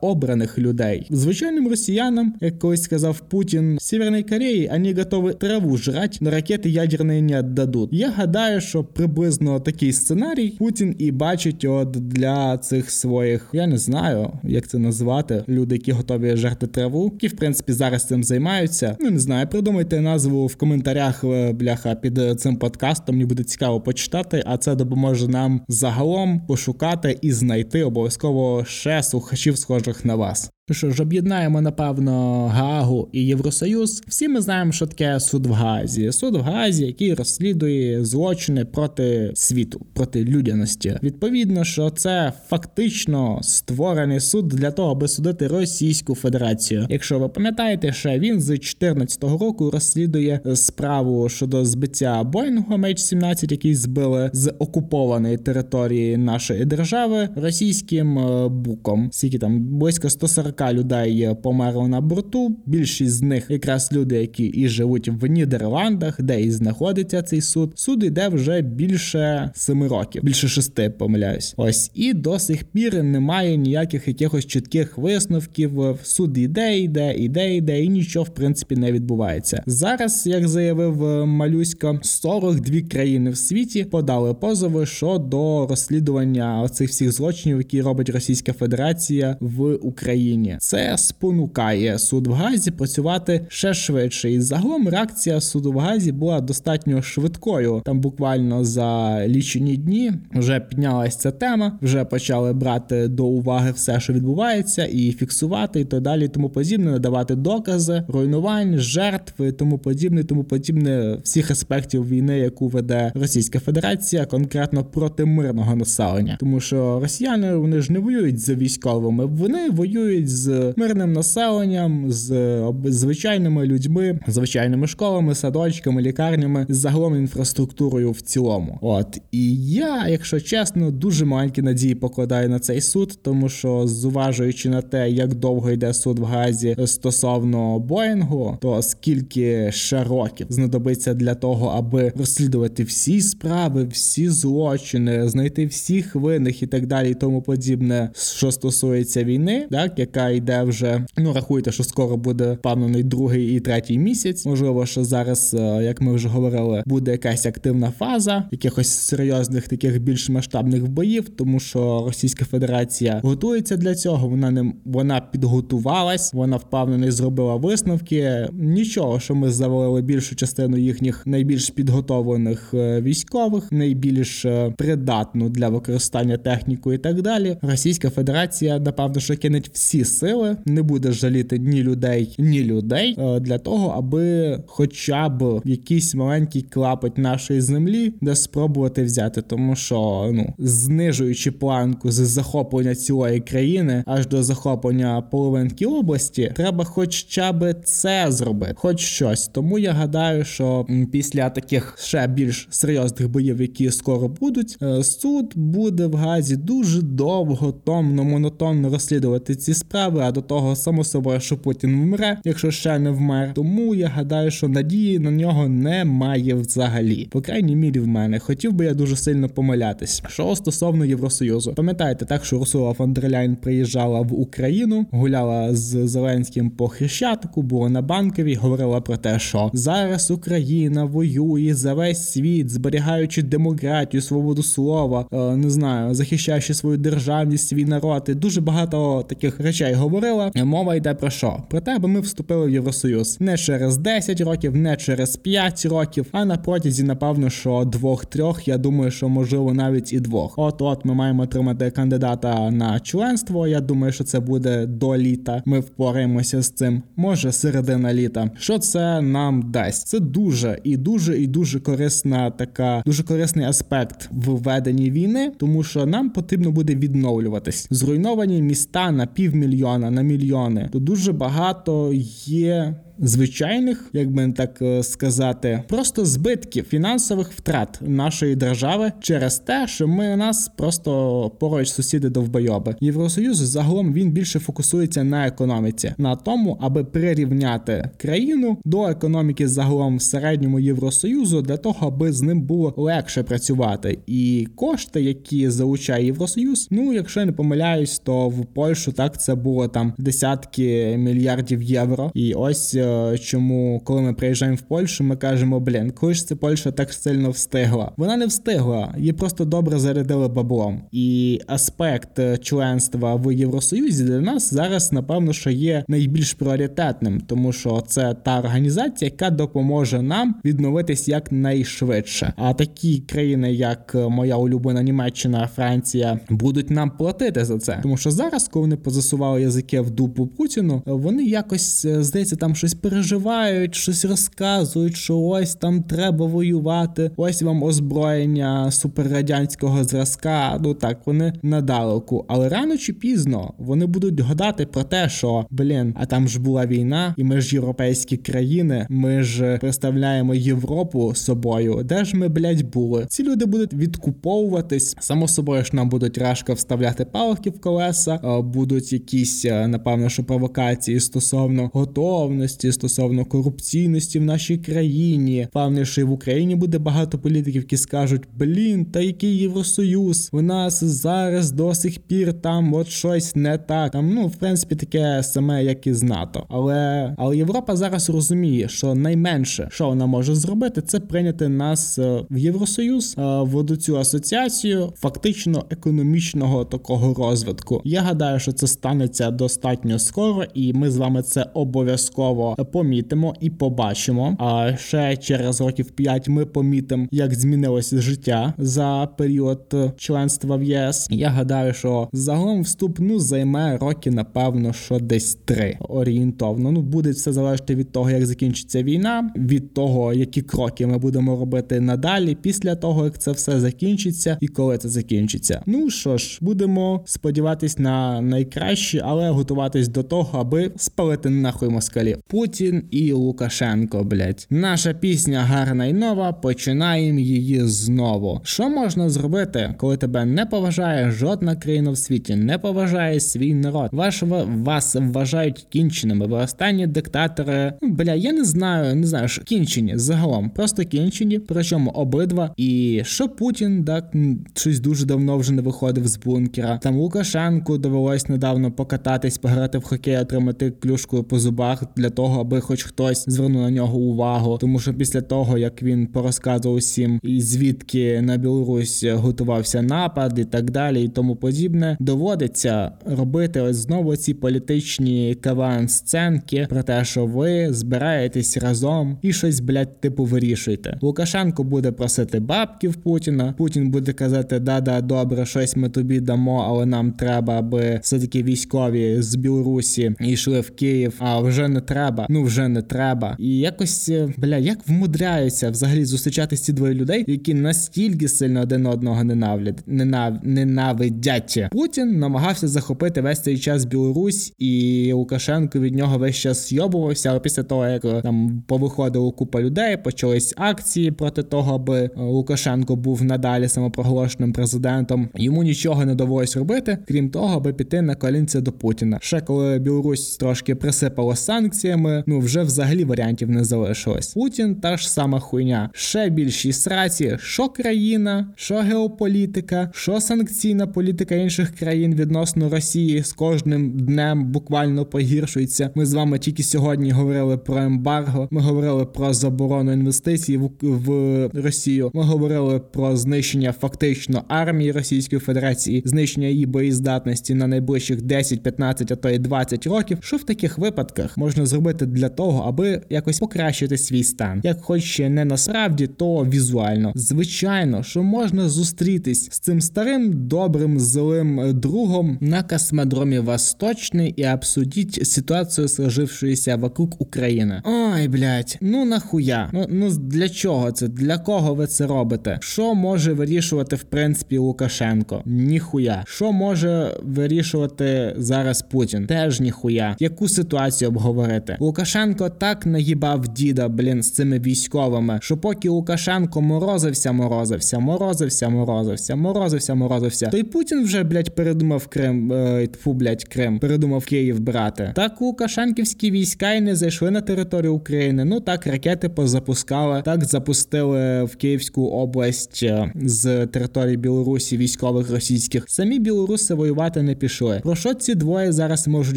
обраних 0.00 0.58
людей. 0.58 1.06
Звичайним 1.10 1.68
росіянам, 1.68 2.34
як 2.40 2.58
колись 2.58 2.82
сказав 2.82 3.20
Путін, 3.20 3.76
в 3.76 3.82
Северній 3.82 4.22
Кореї 4.22 4.68
вони 4.72 4.94
готові 4.94 5.34
траву 5.34 5.76
жрати, 5.76 6.18
но 6.20 6.30
ракети 6.30 6.70
ядерні 6.70 7.22
не 7.22 7.38
віддадуть. 7.38 7.88
Я 7.92 8.10
гадаю, 8.10 8.60
що 8.60 8.84
приблизно 8.84 9.60
такий 9.60 9.92
сценарій 9.92 10.48
Путін 10.48 10.94
і 10.98 11.10
бачить 11.10 11.64
от 11.64 11.90
для 11.90 12.58
цих 12.58 12.90
своїх, 12.90 13.50
я 13.52 13.66
не 13.66 13.78
знаю, 13.78 14.32
як 14.42 14.68
це 14.68 14.78
назвати, 14.78 15.44
люди, 15.48 15.74
які 15.74 15.92
готові 15.92 16.36
жерти 16.36 16.66
траву, 16.66 17.10
які 17.12 17.28
в 17.28 17.36
принципі 17.36 17.72
зараз 17.84 18.06
цим 18.06 18.24
займаються. 18.24 18.96
Ну 19.00 19.10
не 19.10 19.18
знаю, 19.18 19.46
придумайте 19.48 20.00
назву 20.00 20.46
в 20.46 20.56
коментарях, 20.56 21.24
е, 21.24 21.52
бляха, 21.52 21.94
під 21.94 22.40
цим 22.40 22.56
подкастом. 22.56 23.14
Мені 23.14 23.26
буде 23.26 23.44
цікаво 23.44 23.80
почитати, 23.80 24.42
а 24.46 24.56
це 24.56 24.74
допоможе 24.74 25.28
нам 25.28 25.60
загалом 25.68 26.40
пошукати 26.40 27.18
і 27.22 27.32
знайти 27.32 27.84
обов'язково 27.84 28.64
ще 28.64 29.02
слухачів, 29.02 29.58
схожих 29.58 30.04
на 30.04 30.14
вас. 30.14 30.50
Що 30.70 30.90
ж, 30.90 31.02
об'єднаємо, 31.02 31.60
напевно, 31.60 32.46
Гаагу 32.46 33.08
і 33.12 33.26
Євросоюз. 33.26 34.02
Всі 34.06 34.28
ми 34.28 34.40
знаємо, 34.40 34.72
що 34.72 34.86
таке 34.86 35.20
суд 35.20 35.46
в 35.46 35.52
Газі. 35.52 36.12
Суд 36.12 36.36
в 36.36 36.40
Газі, 36.40 36.86
який 36.86 37.14
розслідує 37.14 38.04
злочини 38.04 38.64
проти 38.64 39.32
світу, 39.34 39.86
проти 39.92 40.24
людяності. 40.24 40.98
Відповідно, 41.02 41.64
що 41.64 41.90
це 41.90 42.32
фактично 42.48 43.40
створений 43.42 44.20
суд 44.20 44.48
для 44.48 44.70
того, 44.70 44.90
аби 44.90 45.08
судити 45.08 45.46
Російську 45.46 46.14
Федерацію. 46.14 46.86
Якщо 46.90 47.18
ви 47.18 47.28
пам'ятаєте, 47.28 47.92
ще 47.92 48.18
він 48.18 48.40
з 48.40 48.46
2014 48.46 49.22
року 49.22 49.70
розслідує 49.70 50.40
справу 50.54 51.28
щодо 51.28 51.64
збиття 51.64 52.24
Боїнгу 52.24 52.74
MH17, 52.74 53.52
який 53.52 53.74
збили 53.74 54.30
з 54.32 54.52
окупованої 54.58 55.36
території 55.36 56.16
нашої 56.16 56.64
держави 56.64 57.28
російським 57.36 58.18
е, 58.18 58.48
буком. 58.48 59.08
Скільки 59.12 59.38
там 59.38 59.60
близько 59.78 60.10
140 60.10 60.53
40 60.58 60.74
людей 60.74 61.34
померло 61.42 61.88
на 61.88 62.00
борту. 62.00 62.56
Більшість 62.66 63.12
з 63.12 63.22
них 63.22 63.46
якраз 63.50 63.92
люди, 63.92 64.16
які 64.16 64.44
і 64.44 64.68
живуть 64.68 65.08
в 65.08 65.26
Нідерландах, 65.26 66.22
де 66.22 66.42
і 66.42 66.50
знаходиться 66.50 67.22
цей 67.22 67.40
суд. 67.40 67.72
Суд 67.74 68.04
іде 68.04 68.28
вже 68.28 68.62
більше 68.62 69.50
семи 69.54 69.88
років, 69.88 70.22
більше 70.24 70.48
шести, 70.48 70.90
помиляюсь. 70.90 71.54
Ось 71.56 71.90
і 71.94 72.12
до 72.12 72.38
сих 72.38 72.64
пір 72.64 73.02
немає 73.02 73.56
ніяких 73.56 74.08
якихось 74.08 74.46
чітких 74.46 74.98
висновків. 74.98 75.98
Суд 76.02 76.38
іде, 76.38 76.78
йде, 76.78 77.14
іде, 77.14 77.56
йде, 77.56 77.84
і 77.84 77.88
нічого 77.88 78.24
в 78.24 78.28
принципі 78.28 78.76
не 78.76 78.92
відбувається. 78.92 79.62
Зараз, 79.66 80.26
як 80.26 80.48
заявив 80.48 81.26
Малюська, 81.26 81.98
42 82.02 82.80
країни 82.80 83.30
в 83.30 83.36
світі 83.36 83.84
подали 83.84 84.34
позови 84.34 84.86
щодо 84.86 85.66
розслідування 85.66 86.62
оцих 86.62 86.90
всіх 86.90 87.12
злочинів, 87.12 87.58
які 87.58 87.82
робить 87.82 88.08
Російська 88.08 88.52
Федерація 88.52 89.36
в 89.40 89.74
Україні. 89.74 90.43
Україні. 90.44 90.58
Це 90.60 90.98
спонукає 90.98 91.98
суд 91.98 92.26
в 92.26 92.32
Газі 92.32 92.70
працювати 92.70 93.46
ще 93.48 93.74
швидше. 93.74 94.32
І 94.32 94.40
загалом 94.40 94.88
реакція 94.88 95.40
суду 95.40 95.72
в 95.72 95.78
Газі 95.78 96.12
була 96.12 96.40
достатньо 96.40 97.02
швидкою. 97.02 97.82
Там 97.84 98.00
буквально 98.00 98.64
за 98.64 99.20
лічені 99.28 99.76
дні 99.76 100.12
вже 100.34 100.60
піднялася 100.60 101.18
ця 101.18 101.30
тема, 101.30 101.78
вже 101.82 102.04
почали 102.04 102.52
брати 102.52 103.08
до 103.08 103.24
уваги 103.24 103.72
все, 103.72 104.00
що 104.00 104.12
відбувається, 104.12 104.84
і 104.84 105.12
фіксувати, 105.12 105.80
і 105.80 105.84
так 105.84 106.00
далі, 106.00 106.28
тому 106.28 106.50
подібне, 106.50 106.90
надавати 106.90 107.34
докази, 107.34 108.04
руйнувань, 108.08 108.78
жертв, 108.78 109.42
і 109.44 109.52
тому 109.52 109.78
подібне, 109.78 110.24
тому 110.24 110.44
подібне 110.44 111.18
всіх 111.22 111.50
аспектів 111.50 112.08
війни, 112.08 112.38
яку 112.38 112.68
веде 112.68 113.12
Російська 113.14 113.60
Федерація, 113.60 114.26
конкретно 114.26 114.84
проти 114.84 115.24
мирного 115.24 115.76
населення, 115.76 116.36
тому 116.40 116.60
що 116.60 117.00
росіяни 117.00 117.56
вони 117.56 117.80
ж 117.80 117.92
не 117.92 117.98
воюють 117.98 118.38
за 118.38 118.54
військовими, 118.54 119.24
вони 119.24 119.70
воюють 119.70 120.28
з 120.34 120.74
мирним 120.76 121.12
населенням, 121.12 122.12
з 122.12 122.60
звичайними 122.84 123.66
людьми, 123.66 124.20
звичайними 124.26 124.86
школами, 124.86 125.34
садочками, 125.34 126.02
лікарнями, 126.02 126.66
з 126.68 126.76
загалом 126.76 127.16
інфраструктурою 127.16 128.10
в 128.10 128.20
цілому. 128.20 128.78
От 128.82 129.18
і 129.32 129.56
я, 129.66 130.08
якщо 130.08 130.40
чесно, 130.40 130.90
дуже 130.90 131.24
маленькі 131.24 131.62
надії 131.62 131.94
покладаю 131.94 132.48
на 132.48 132.58
цей 132.58 132.80
суд, 132.80 133.18
тому 133.22 133.48
що 133.48 133.86
зуважуючи 133.86 134.68
на 134.68 134.82
те, 134.82 135.10
як 135.10 135.34
довго 135.34 135.70
йде 135.70 135.94
суд 135.94 136.18
в 136.18 136.24
Газі 136.24 136.76
стосовно 136.86 137.78
Боїнгу, 137.78 138.58
то 138.60 138.82
скільки 138.82 139.72
ще 139.72 140.04
років 140.04 140.46
знадобиться 140.50 141.14
для 141.14 141.34
того, 141.34 141.66
аби 141.66 142.12
розслідувати 142.16 142.84
всі 142.84 143.20
справи, 143.20 143.84
всі 143.84 144.28
злочини, 144.28 145.28
знайти 145.28 145.66
всіх 145.66 146.14
винних 146.14 146.62
і 146.62 146.66
так 146.66 146.86
далі, 146.86 147.10
і 147.10 147.14
тому 147.14 147.42
подібне, 147.42 148.10
що 148.14 148.52
стосується 148.52 149.24
війни, 149.24 149.66
так 149.70 149.98
яка 149.98 150.23
йде 150.30 150.62
вже. 150.62 151.06
Ну 151.18 151.32
рахуйте, 151.32 151.72
що 151.72 151.84
скоро 151.84 152.16
буде 152.16 152.52
впевнений 152.52 153.02
другий 153.02 153.56
і 153.56 153.60
третій 153.60 153.98
місяць. 153.98 154.46
Можливо, 154.46 154.86
що 154.86 155.04
зараз, 155.04 155.54
е, 155.54 155.84
як 155.84 156.00
ми 156.00 156.14
вже 156.14 156.28
говорили, 156.28 156.82
буде 156.86 157.10
якась 157.10 157.46
активна 157.46 157.90
фаза 157.90 158.44
якихось 158.50 158.88
серйозних 158.88 159.68
таких 159.68 160.02
більш 160.02 160.28
масштабних 160.28 160.88
боїв, 160.88 161.28
тому 161.28 161.60
що 161.60 162.02
Російська 162.06 162.44
Федерація 162.44 163.20
готується 163.22 163.76
для 163.76 163.94
цього. 163.94 164.28
Вона 164.28 164.50
не 164.50 164.72
вона 164.84 165.20
підготувалась, 165.20 166.34
вона 166.34 166.56
впевнений 166.56 167.10
зробила 167.10 167.56
висновки. 167.56 168.48
Нічого, 168.52 169.20
що 169.20 169.34
ми 169.34 169.50
завалили 169.50 170.02
більшу 170.02 170.36
частину 170.36 170.76
їхніх 170.76 171.26
найбільш 171.26 171.70
підготовлених 171.70 172.74
е, 172.74 173.00
військових, 173.00 173.72
найбільш 173.72 174.44
е, 174.44 174.74
придатну 174.78 175.48
для 175.48 175.68
використання 175.68 176.36
техніку 176.36 176.92
і 176.92 176.98
так 176.98 177.22
далі. 177.22 177.56
Російська 177.62 178.10
Федерація 178.10 178.78
напевно 178.78 179.20
що 179.20 179.36
кинеть 179.36 179.70
всі 179.72 180.04
сили, 180.14 180.56
не 180.64 180.82
буде 180.82 181.12
жаліти 181.12 181.58
ні 181.58 181.82
людей, 181.82 182.34
ні 182.38 182.64
людей 182.64 183.16
е, 183.18 183.40
для 183.40 183.58
того, 183.58 183.88
аби 183.88 184.58
хоча 184.66 185.28
б 185.28 185.60
якийсь 185.64 186.14
маленький 186.14 186.62
клапоть 186.62 187.18
нашої 187.18 187.60
землі, 187.60 188.14
де 188.20 188.36
спробувати 188.36 189.04
взяти, 189.04 189.42
тому 189.42 189.76
що 189.76 190.30
ну 190.32 190.54
знижуючи 190.58 191.52
планку 191.52 192.10
з 192.10 192.14
захоплення 192.14 192.94
цілої 192.94 193.40
країни 193.40 194.04
аж 194.06 194.26
до 194.26 194.42
захоплення 194.42 195.22
половинки 195.22 195.86
області, 195.86 196.52
треба, 196.56 196.84
хоча 196.84 197.52
б 197.52 197.74
це 197.84 198.26
зробити, 198.28 198.74
хоч 198.76 199.00
щось. 199.00 199.48
Тому 199.48 199.78
я 199.78 199.92
гадаю, 199.92 200.44
що 200.44 200.86
після 201.12 201.50
таких 201.50 201.96
ще 201.98 202.26
більш 202.26 202.68
серйозних 202.70 203.28
боїв, 203.28 203.60
які 203.60 203.90
скоро 203.90 204.28
будуть, 204.28 204.76
е, 204.82 205.04
суд 205.04 205.52
буде 205.54 206.06
в 206.06 206.14
газі 206.14 206.56
дуже 206.56 207.02
довго, 207.02 207.72
томно, 207.72 208.24
монотонно 208.24 208.90
розслідувати 208.90 209.54
ці 209.54 209.74
справи. 209.74 210.03
А 210.04 210.32
до 210.32 210.40
того 210.40 210.76
само 210.76 211.04
собою, 211.04 211.40
що 211.40 211.56
Путін 211.56 212.02
вмре, 212.02 212.38
якщо 212.44 212.70
ще 212.70 212.98
не 212.98 213.10
вмер. 213.10 213.54
Тому 213.54 213.94
я 213.94 214.08
гадаю, 214.08 214.50
що 214.50 214.68
надії 214.68 215.18
на 215.18 215.30
нього 215.30 215.68
немає 215.68 216.54
взагалі. 216.54 217.28
По 217.30 217.40
крайній 217.40 217.76
мірі 217.76 218.00
в 218.00 218.06
мене 218.06 218.38
хотів 218.38 218.72
би 218.72 218.84
я 218.84 218.94
дуже 218.94 219.16
сильно 219.16 219.48
помилятись. 219.48 220.22
Що 220.28 220.56
стосовно 220.56 221.04
Євросоюзу, 221.04 221.74
пам'ятаєте, 221.74 222.24
так 222.24 222.44
що 222.44 222.58
Русула 222.58 222.92
фон 222.92 223.12
дер 223.12 223.30
Ляйн 223.30 223.56
приїжджала 223.56 224.20
в 224.20 224.40
Україну, 224.40 225.06
гуляла 225.10 225.74
з 225.74 226.08
Зеленським 226.08 226.70
по 226.70 226.88
Хрещатику, 226.88 227.62
була 227.62 227.88
на 227.88 228.02
банковій, 228.02 228.54
говорила 228.54 229.00
про 229.00 229.16
те, 229.16 229.38
що 229.38 229.70
зараз 229.72 230.30
Україна 230.30 231.04
воює 231.04 231.74
за 231.74 231.94
весь 231.94 232.28
світ, 232.32 232.70
зберігаючи 232.70 233.42
демократію, 233.42 234.20
свободу 234.20 234.62
слова, 234.62 235.26
е, 235.32 235.56
не 235.56 235.70
знаю, 235.70 236.14
захищаючи 236.14 236.74
свою 236.74 236.98
державність, 236.98 237.68
свій 237.68 237.84
народ. 237.84 238.24
І 238.28 238.34
Дуже 238.34 238.60
багато 238.60 239.24
таких 239.28 239.60
речей 239.60 239.93
говорила. 239.94 240.50
Мова 240.54 240.94
йде 240.94 241.14
про 241.14 241.30
що? 241.30 241.62
Про 241.70 241.80
те, 241.80 241.96
аби 241.96 242.08
ми 242.08 242.20
вступили 242.20 242.66
в 242.66 242.70
Євросоюз 242.70 243.40
не 243.40 243.56
через 243.56 243.96
10 243.96 244.40
років, 244.40 244.76
не 244.76 244.96
через 244.96 245.36
5 245.36 245.86
років, 245.86 246.26
а 246.32 246.44
на 246.44 246.56
протязі, 246.56 247.02
напевно, 247.02 247.50
що 247.50 247.84
двох-трьох. 247.84 248.68
Я 248.68 248.78
думаю, 248.78 249.10
що 249.10 249.28
можливо 249.28 249.74
навіть 249.74 250.12
і 250.12 250.20
двох. 250.20 250.54
От, 250.58 250.82
от 250.82 251.04
ми 251.04 251.14
маємо 251.14 251.42
отримати 251.42 251.90
кандидата 251.90 252.70
на 252.70 253.00
членство. 253.00 253.66
Я 253.66 253.80
думаю, 253.80 254.12
що 254.12 254.24
це 254.24 254.40
буде 254.40 254.86
до 254.86 255.16
літа. 255.16 255.62
Ми 255.66 255.80
впораємося 255.80 256.62
з 256.62 256.70
цим. 256.70 257.02
Може, 257.16 257.52
середина 257.52 258.14
літа. 258.14 258.50
Що 258.58 258.78
це 258.78 259.20
нам 259.20 259.70
дасть? 259.70 260.08
Це 260.08 260.20
дуже 260.20 260.78
і 260.84 260.96
дуже 260.96 261.42
і 261.42 261.46
дуже 261.46 261.80
корисна 261.80 262.50
така, 262.50 263.02
дуже 263.06 263.22
корисний 263.22 263.66
аспект 263.66 264.28
в 264.32 264.50
веденні 264.50 265.10
війни, 265.10 265.52
тому 265.58 265.82
що 265.82 266.06
нам 266.06 266.30
потрібно 266.30 266.70
буде 266.70 266.94
відновлюватись. 266.94 267.86
Зруйновані 267.90 268.62
міста 268.62 269.10
на 269.10 269.26
півмільйона, 269.26 269.73
на 270.10 270.22
мільйони. 270.22 270.88
То 270.92 270.98
дуже 270.98 271.32
багато 271.32 272.10
є 272.46 272.94
звичайних, 273.18 274.10
як 274.12 274.30
би 274.30 274.52
так 274.52 274.82
е, 274.82 275.02
сказати, 275.02 275.82
просто 275.88 276.24
збитків 276.24 276.84
фінансових 276.84 277.52
втрат 277.52 277.98
нашої 278.00 278.56
держави 278.56 279.12
через 279.20 279.58
те, 279.58 279.86
що 279.86 280.08
ми 280.08 280.36
нас 280.36 280.70
просто 280.76 281.50
поруч 281.60 281.88
сусіди 281.88 282.28
довбойоби. 282.28 282.96
Євросоюз 283.00 283.56
загалом 283.56 284.12
він 284.12 284.30
більше 284.30 284.58
фокусується 284.58 285.24
на 285.24 285.46
економіці, 285.46 286.14
на 286.18 286.36
тому, 286.36 286.78
аби 286.80 287.04
прирівняти 287.04 288.10
країну 288.16 288.78
до 288.84 289.06
економіки 289.06 289.68
загалом 289.68 290.16
в 290.16 290.22
середньому 290.22 290.80
євросоюзу, 290.80 291.62
для 291.62 291.76
того, 291.76 292.06
аби 292.06 292.32
з 292.32 292.42
ним 292.42 292.60
було 292.60 292.94
легше 292.96 293.42
працювати. 293.42 294.18
І 294.26 294.68
кошти, 294.76 295.22
які 295.22 295.70
залучає 295.70 296.26
євросоюз, 296.26 296.88
ну 296.90 297.12
якщо 297.12 297.40
я 297.40 297.46
не 297.46 297.52
помиляюсь, 297.52 298.18
то 298.18 298.48
в 298.48 298.64
Польщу 298.64 299.12
так 299.12 299.40
це 299.40 299.54
було 299.54 299.88
там 299.88 300.12
десятки 300.18 301.16
мільярдів 301.16 301.82
євро. 301.82 302.30
І 302.34 302.54
ось 302.54 302.96
Е, 303.03 303.03
чому, 303.40 304.00
коли 304.04 304.22
ми 304.22 304.34
приїжджаємо 304.34 304.76
в 304.76 304.82
Польщу, 304.82 305.24
ми 305.24 305.36
кажемо, 305.36 305.80
блін, 305.80 306.10
коли 306.10 306.34
ж 306.34 306.46
це 306.46 306.54
Польща 306.54 306.90
так 306.90 307.12
сильно 307.12 307.50
встигла. 307.50 308.12
Вона 308.16 308.36
не 308.36 308.46
встигла, 308.46 309.14
її 309.18 309.32
просто 309.32 309.64
добре 309.64 309.98
зарядили 309.98 310.48
баблом. 310.48 311.02
І 311.12 311.60
аспект 311.66 312.38
е, 312.38 312.58
членства 312.58 313.34
в 313.34 313.54
Євросоюзі 313.54 314.24
для 314.24 314.40
нас 314.40 314.74
зараз, 314.74 315.12
напевно, 315.12 315.52
що 315.52 315.70
є 315.70 316.04
найбільш 316.08 316.54
пріоритетним, 316.54 317.40
тому 317.40 317.72
що 317.72 318.04
це 318.06 318.34
та 318.34 318.58
організація, 318.58 319.30
яка 319.30 319.50
допоможе 319.50 320.22
нам 320.22 320.54
відновитись 320.64 321.28
якнайшвидше. 321.28 322.52
А 322.56 322.74
такі 322.74 323.18
країни, 323.18 323.72
як 323.72 324.12
е, 324.14 324.28
моя 324.28 324.56
улюблена 324.56 325.02
Німеччина, 325.02 325.70
Франція, 325.74 326.40
будуть 326.50 326.90
нам 326.90 327.10
платити 327.10 327.64
за 327.64 327.78
це, 327.78 327.98
тому 328.02 328.16
що 328.16 328.30
зараз, 328.30 328.68
коли 328.68 328.82
вони 328.82 328.96
позасували 328.96 329.62
язики 329.62 330.00
в 330.00 330.10
дупу 330.10 330.46
Путіну, 330.46 331.02
вони 331.06 331.44
якось 331.44 332.06
здається 332.06 332.56
там 332.56 332.74
щось 332.74 332.93
переживають, 333.00 333.94
щось 333.94 334.24
розказують, 334.24 335.16
що 335.16 335.38
ось 335.38 335.74
там 335.74 336.02
треба 336.02 336.46
воювати, 336.46 337.30
ось 337.36 337.62
вам 337.62 337.82
озброєння 337.82 338.90
суперрадянського 338.90 340.04
зразка. 340.04 340.78
Ну 340.80 340.94
так, 340.94 341.26
вони 341.26 341.52
надалеку. 341.62 342.44
Але 342.48 342.68
рано 342.68 342.96
чи 342.96 343.12
пізно 343.12 343.74
вони 343.78 344.06
будуть 344.06 344.40
гадати 344.40 344.86
про 344.86 345.02
те, 345.02 345.28
що 345.28 345.66
блін, 345.70 346.14
а 346.16 346.26
там 346.26 346.48
ж 346.48 346.60
була 346.60 346.86
війна, 346.86 347.34
і 347.38 347.44
ми 347.44 347.60
ж 347.60 347.74
європейські 347.74 348.36
країни, 348.36 349.06
ми 349.10 349.42
ж 349.42 349.78
представляємо 349.80 350.54
Європу 350.54 351.34
собою. 351.34 352.00
Де 352.04 352.24
ж 352.24 352.36
ми, 352.36 352.48
блядь, 352.48 352.82
були? 352.82 353.26
Ці 353.28 353.42
люди 353.42 353.64
будуть 353.64 353.94
відкуповуватись. 353.94 355.16
Само 355.20 355.48
собою 355.48 355.84
ж 355.84 355.90
нам 355.92 356.08
будуть 356.08 356.38
рашка 356.38 356.72
вставляти 356.72 357.24
палки 357.24 357.70
в 357.70 357.80
колеса, 357.80 358.38
будуть 358.60 359.12
якісь, 359.12 359.64
напевно, 359.64 360.28
що 360.28 360.44
провокації 360.44 361.20
стосовно 361.20 361.90
готовності 361.92 362.83
стосовно 362.92 363.44
корупційності 363.44 364.38
в 364.38 364.42
нашій 364.42 364.78
країні. 364.78 365.68
Певне, 365.72 366.04
що 366.04 366.20
і 366.20 366.24
в 366.24 366.32
Україні 366.32 366.76
буде 366.76 366.98
багато 366.98 367.38
політиків, 367.38 367.82
які 367.82 367.96
скажуть: 367.96 368.42
блін, 368.56 369.04
та 369.04 369.20
який 369.20 369.56
євросоюз? 369.56 370.50
У 370.52 370.62
нас 370.62 371.04
зараз 371.04 371.72
до 371.72 371.94
сих 371.94 372.18
пір 372.18 372.52
там 372.52 372.94
от 372.94 373.08
щось 373.08 373.56
не 373.56 373.78
так. 373.78 374.12
Там 374.12 374.34
ну 374.34 374.46
в 374.46 374.56
принципі 374.56 374.96
таке 374.96 375.42
саме, 375.42 375.84
як 375.84 376.06
і 376.06 376.14
з 376.14 376.22
НАТО. 376.22 376.66
Але 376.68 377.34
але 377.38 377.56
Європа 377.56 377.96
зараз 377.96 378.30
розуміє, 378.30 378.88
що 378.88 379.14
найменше, 379.14 379.88
що 379.90 380.08
вона 380.08 380.26
може 380.26 380.54
зробити, 380.54 381.02
це 381.02 381.20
прийняти 381.20 381.68
нас 381.68 382.18
е, 382.18 382.44
в 382.50 382.58
Євросоюз, 382.58 383.34
е, 383.38 383.42
в 383.62 383.96
цю 383.96 384.18
асоціацію 384.18 385.12
фактично 385.16 385.84
економічного 385.90 386.84
такого 386.84 387.34
розвитку. 387.34 388.02
Я 388.04 388.20
гадаю, 388.20 388.58
що 388.58 388.72
це 388.72 388.86
станеться 388.86 389.50
достатньо 389.50 390.18
скоро, 390.18 390.64
і 390.74 390.92
ми 390.92 391.10
з 391.10 391.16
вами 391.16 391.42
це 391.42 391.66
обов'язково 391.74 392.73
помітимо 392.92 393.54
і 393.60 393.70
побачимо. 393.70 394.56
А 394.58 394.96
ще 394.96 395.36
через 395.36 395.80
років 395.80 396.10
5 396.10 396.48
ми 396.48 396.66
помітимо, 396.66 397.26
як 397.30 397.54
змінилося 397.54 398.20
життя 398.20 398.74
за 398.78 399.28
період 399.38 399.96
членства 400.16 400.76
в 400.76 400.82
ЄС. 400.82 401.26
Я 401.30 401.48
гадаю, 401.48 401.94
що 401.94 402.28
загалом 402.32 402.82
вступ 402.82 403.18
ну 403.20 403.38
займе 403.38 403.98
роки, 403.98 404.30
напевно, 404.30 404.92
що 404.92 405.18
десь 405.18 405.54
три 405.64 405.96
орієнтовно. 406.08 406.92
Ну 406.92 407.02
буде 407.02 407.30
все 407.30 407.52
залежати 407.52 407.94
від 407.94 408.12
того, 408.12 408.30
як 408.30 408.46
закінчиться 408.46 409.02
війна, 409.02 409.50
від 409.56 409.94
того, 409.94 410.32
які 410.32 410.62
кроки 410.62 411.06
ми 411.06 411.18
будемо 411.18 411.56
робити 411.56 412.00
надалі, 412.00 412.54
після 412.54 412.94
того 412.94 413.24
як 413.24 413.38
це 413.38 413.52
все 413.52 413.80
закінчиться, 413.80 414.58
і 414.60 414.68
коли 414.68 414.98
це 414.98 415.08
закінчиться. 415.08 415.82
Ну 415.86 416.10
що 416.10 416.36
ж, 416.38 416.58
будемо 416.60 417.22
сподіватись 417.24 417.98
на 417.98 418.40
найкраще, 418.40 419.22
але 419.24 419.50
готуватись 419.50 420.08
до 420.08 420.22
того, 420.22 420.58
аби 420.58 420.92
спалити 420.96 421.50
нахуй 421.50 421.88
москалів. 421.88 422.38
Путін 422.64 423.02
і 423.10 423.32
Лукашенко, 423.32 424.24
блять. 424.24 424.66
Наша 424.70 425.14
пісня 425.14 425.60
гарна 425.60 426.06
і 426.06 426.12
нова. 426.12 426.52
Починаємо 426.52 427.40
її 427.40 427.80
знову. 427.84 428.60
Що 428.64 428.88
можна 428.88 429.30
зробити, 429.30 429.94
коли 429.98 430.16
тебе 430.16 430.44
не 430.44 430.66
поважає 430.66 431.30
жодна 431.30 431.76
країна 431.76 432.10
в 432.10 432.18
світі, 432.18 432.56
не 432.56 432.78
поважає 432.78 433.40
свій 433.40 433.74
народ? 433.74 434.08
Ваш 434.12 434.42
вас 434.66 435.16
вважають 435.20 435.86
кінченими. 435.90 436.46
Ви 436.46 436.56
останні 436.56 437.06
диктатори. 437.06 437.92
Ну, 438.02 438.08
бля, 438.08 438.34
я 438.34 438.52
не 438.52 438.64
знаю, 438.64 439.16
не 439.16 439.26
знаю, 439.26 439.48
що 439.48 439.62
кінчені 439.62 440.12
загалом, 440.18 440.70
просто 440.70 441.04
кінчені. 441.04 441.58
Причому 441.58 442.10
обидва. 442.10 442.74
І 442.76 443.22
що 443.24 443.48
Путін 443.48 444.04
так 444.04 444.32
щось 444.74 445.00
дуже 445.00 445.26
давно 445.26 445.58
вже 445.58 445.72
не 445.72 445.82
виходив 445.82 446.28
з 446.28 446.36
бункера. 446.36 446.98
Там 447.02 447.16
Лукашенку 447.16 447.98
довелось 447.98 448.48
недавно 448.48 448.92
покататись, 448.92 449.58
пограти 449.58 449.98
в 449.98 450.02
хокей, 450.02 450.36
отримати 450.36 450.90
клюшкою 450.90 451.44
по 451.44 451.58
зубах 451.58 452.04
для 452.16 452.30
того, 452.30 452.53
аби 452.60 452.80
хоч 452.80 453.02
хтось 453.02 453.44
звернув 453.46 453.82
на 453.82 453.90
нього 453.90 454.18
увагу. 454.18 454.78
Тому 454.78 454.98
що 454.98 455.14
після 455.14 455.40
того 455.40 455.78
як 455.78 456.02
він 456.02 456.26
порозказував 456.26 456.96
усім, 456.96 457.40
і 457.42 457.60
звідки 457.60 458.40
на 458.42 458.56
Білорусь 458.56 459.24
готувався 459.24 460.02
напад 460.02 460.58
і 460.58 460.64
так 460.64 460.90
далі, 460.90 461.24
і 461.24 461.28
тому 461.28 461.56
подібне, 461.56 462.16
доводиться 462.20 463.12
робити 463.26 463.80
ось 463.80 463.96
знову 463.96 464.36
ці 464.36 464.54
політичні 464.54 465.56
каван 465.60 466.08
сценки 466.08 466.86
про 466.90 467.02
те, 467.02 467.24
що 467.24 467.46
ви 467.46 467.92
збираєтесь 467.92 468.76
разом 468.76 469.38
і 469.42 469.52
щось 469.52 469.80
блядь, 469.80 470.20
типу 470.20 470.44
вирішуєте. 470.44 471.18
Лукашенко 471.22 471.84
буде 471.84 472.12
просити 472.12 472.60
бабків 472.60 473.14
Путіна. 473.14 473.74
Путін 473.78 474.10
буде 474.10 474.32
казати, 474.32 474.78
да-да, 474.78 475.20
добре, 475.20 475.66
щось 475.66 475.96
ми 475.96 476.08
тобі 476.08 476.40
дамо, 476.40 476.84
але 476.88 477.06
нам 477.06 477.32
треба, 477.32 477.78
аби 477.78 478.20
все 478.22 478.40
таки 478.40 478.62
військові 478.62 479.42
з 479.42 479.54
Білорусі 479.54 480.34
йшли 480.40 480.80
в 480.80 480.90
Київ. 480.90 481.34
А 481.38 481.60
вже 481.60 481.88
не 481.88 482.00
треба. 482.00 482.33
Ну 482.48 482.62
вже 482.62 482.88
не 482.88 483.02
треба. 483.02 483.56
І 483.58 483.78
якось 483.78 484.30
бля, 484.56 484.76
як 484.76 484.98
вмудряються 485.08 485.90
взагалі 485.90 486.24
зустрічатися 486.24 486.84
ці 486.84 486.92
двоє 486.92 487.14
людей, 487.14 487.44
які 487.48 487.74
настільки 487.74 488.48
сильно 488.48 488.80
один 488.80 489.06
одного 489.06 489.44
ненавидять. 489.44 490.02
Ненав... 490.06 490.58
ненавидять. 490.62 491.78
Путін 491.92 492.38
намагався 492.38 492.88
захопити 492.88 493.40
весь 493.40 493.60
цей 493.60 493.78
час 493.78 494.04
Білорусь, 494.04 494.72
і 494.78 495.32
Лукашенко 495.32 495.98
від 496.00 496.14
нього 496.14 496.38
весь 496.38 496.56
час 496.56 496.88
зйобувався. 496.88 497.50
Але 497.50 497.60
після 497.60 497.82
того 497.82 498.06
як 498.06 498.42
там 498.42 498.82
повиходило 498.86 499.52
купа 499.52 499.80
людей, 499.80 500.16
почались 500.16 500.74
акції 500.76 501.30
проти 501.30 501.62
того, 501.62 501.94
аби 501.94 502.30
Лукашенко 502.36 503.16
був 503.16 503.44
надалі 503.44 503.88
самопроголошеним 503.88 504.72
президентом. 504.72 505.48
Йому 505.54 505.82
нічого 505.82 506.24
не 506.24 506.34
довелось 506.34 506.76
робити, 506.76 507.18
крім 507.28 507.50
того, 507.50 507.76
аби 507.76 507.92
піти 507.92 508.22
на 508.22 508.34
колінці 508.34 508.80
до 508.80 508.92
Путіна. 508.92 509.38
Ще 509.42 509.60
коли 509.60 509.98
Білорусь 509.98 510.56
трошки 510.56 510.94
присипало 510.94 511.56
санкціями, 511.56 512.23
ну 512.46 512.58
вже 512.58 512.82
взагалі 512.82 513.24
варіантів 513.24 513.70
не 513.70 513.84
залишилось. 513.84 514.46
Путін 514.46 514.94
та 514.94 515.16
ж 515.16 515.30
сама 515.30 515.60
хуйня. 515.60 516.10
Ще 516.12 516.50
більші 516.50 516.92
сраці, 516.92 517.56
що 517.60 517.88
країна, 517.88 518.68
що 518.76 518.96
геополітика, 518.96 520.10
що 520.14 520.40
санкційна 520.40 521.06
політика 521.06 521.54
інших 521.54 521.90
країн 521.90 522.34
відносно 522.34 522.88
Росії 522.88 523.42
з 523.42 523.52
кожним 523.52 524.10
днем 524.10 524.64
буквально 524.64 525.26
погіршується. 525.26 526.10
Ми 526.14 526.26
з 526.26 526.34
вами 526.34 526.58
тільки 526.58 526.82
сьогодні 526.82 527.30
говорили 527.30 527.78
про 527.78 527.98
ембарго. 527.98 528.68
Ми 528.70 528.80
говорили 528.80 529.24
про 529.24 529.52
заборону 529.54 530.12
інвестицій 530.12 530.76
в, 530.76 530.90
в 531.00 531.70
Росію. 531.74 532.30
Ми 532.34 532.42
говорили 532.42 533.00
про 533.12 533.36
знищення 533.36 533.92
фактично 533.92 534.64
армії 534.68 535.12
Російської 535.12 535.60
Федерації, 535.60 536.22
знищення 536.24 536.66
її 536.66 536.86
боєздатності 536.86 537.74
на 537.74 537.86
найближчих 537.86 538.42
10, 538.42 538.82
15, 538.82 539.32
а 539.32 539.36
то 539.36 539.50
й 539.50 539.58
20 539.58 540.06
років. 540.06 540.38
Що 540.40 540.56
в 540.56 540.62
таких 540.62 540.98
випадках 540.98 541.56
можна 541.56 541.86
зробити 541.86 542.13
для 542.22 542.48
того, 542.48 542.84
аби 542.88 543.22
якось 543.30 543.58
покращити 543.58 544.18
свій 544.18 544.44
стан, 544.44 544.80
як 544.84 545.00
хоч 545.00 545.38
не 545.38 545.64
насправді, 545.64 546.26
то 546.26 546.64
візуально. 546.64 547.32
Звичайно, 547.34 548.22
що 548.22 548.42
можна 548.42 548.88
зустрітись 548.88 549.68
з 549.72 549.78
цим 549.78 550.00
старим 550.00 550.68
добрим 550.68 551.20
злим 551.20 552.00
другом 552.00 552.58
на 552.60 552.82
космодромі 552.82 553.58
Восточний 553.58 554.50
і 554.56 554.66
обсудити 554.66 555.44
ситуацію, 555.44 556.08
сложившуюся 556.08 556.96
вокруг 556.96 557.28
України. 557.38 558.02
Ой, 558.04 558.48
блять, 558.48 558.98
ну 559.00 559.24
нахуя? 559.24 559.90
Ну 559.92 560.06
ну 560.08 560.30
для 560.30 560.68
чого 560.68 561.12
це? 561.12 561.28
Для 561.28 561.58
кого 561.58 561.94
ви 561.94 562.06
це 562.06 562.26
робите? 562.26 562.78
Що 562.80 563.14
може 563.14 563.52
вирішувати 563.52 564.16
в 564.16 564.22
принципі 564.22 564.78
Лукашенко? 564.78 565.62
Ніхуя. 565.66 566.44
Що 566.46 566.72
може 566.72 567.40
вирішувати 567.42 568.54
зараз 568.56 569.02
Путін? 569.02 569.46
Теж 569.46 569.80
ніхуя. 569.80 570.36
Яку 570.38 570.68
ситуацію 570.68 571.28
обговорити? 571.28 571.96
Лукашенко 572.04 572.68
так 572.68 573.06
наїбав 573.06 573.68
діда, 573.68 574.08
блін, 574.08 574.42
з 574.42 574.50
цими 574.50 574.78
військовими, 574.78 575.58
що 575.62 575.76
поки 575.76 576.08
Лукашенко 576.08 576.82
морозився, 576.82 577.52
морозився, 577.52 578.18
морозився, 578.18 578.98
морозився, 578.98 579.56
морозився, 579.56 580.14
морозився. 580.14 580.66
То 580.66 580.76
й 580.76 580.82
Путін 580.82 581.24
вже, 581.24 581.42
блять, 581.42 581.74
передумав 581.74 582.26
Крим, 582.26 582.72
е, 582.72 583.06
тьфу, 583.06 583.32
блять, 583.32 583.64
Крим, 583.64 583.98
передумав 583.98 584.44
Київ 584.44 584.80
брати. 584.80 585.32
Так 585.36 585.60
Лукашенківські 585.60 586.50
війська 586.50 586.92
й 586.92 587.00
не 587.00 587.16
зайшли 587.16 587.50
на 587.50 587.60
територію 587.60 588.14
України. 588.14 588.64
Ну 588.64 588.80
так 588.80 589.06
ракети 589.06 589.48
позапускали, 589.48 590.42
так 590.44 590.64
запустили 590.64 591.64
в 591.64 591.76
Київську 591.76 592.26
область 592.26 593.00
е, 593.02 593.32
з 593.34 593.86
території 593.86 594.36
Білорусі 594.36 594.96
військових 594.96 595.50
російських. 595.50 596.04
Самі 596.08 596.38
білоруси 596.38 596.94
воювати 596.94 597.42
не 597.42 597.54
пішли. 597.54 598.00
Про 598.02 598.14
що 598.14 598.34
ці 598.34 598.54
двоє 598.54 598.92
зараз 598.92 599.28
можуть 599.28 599.56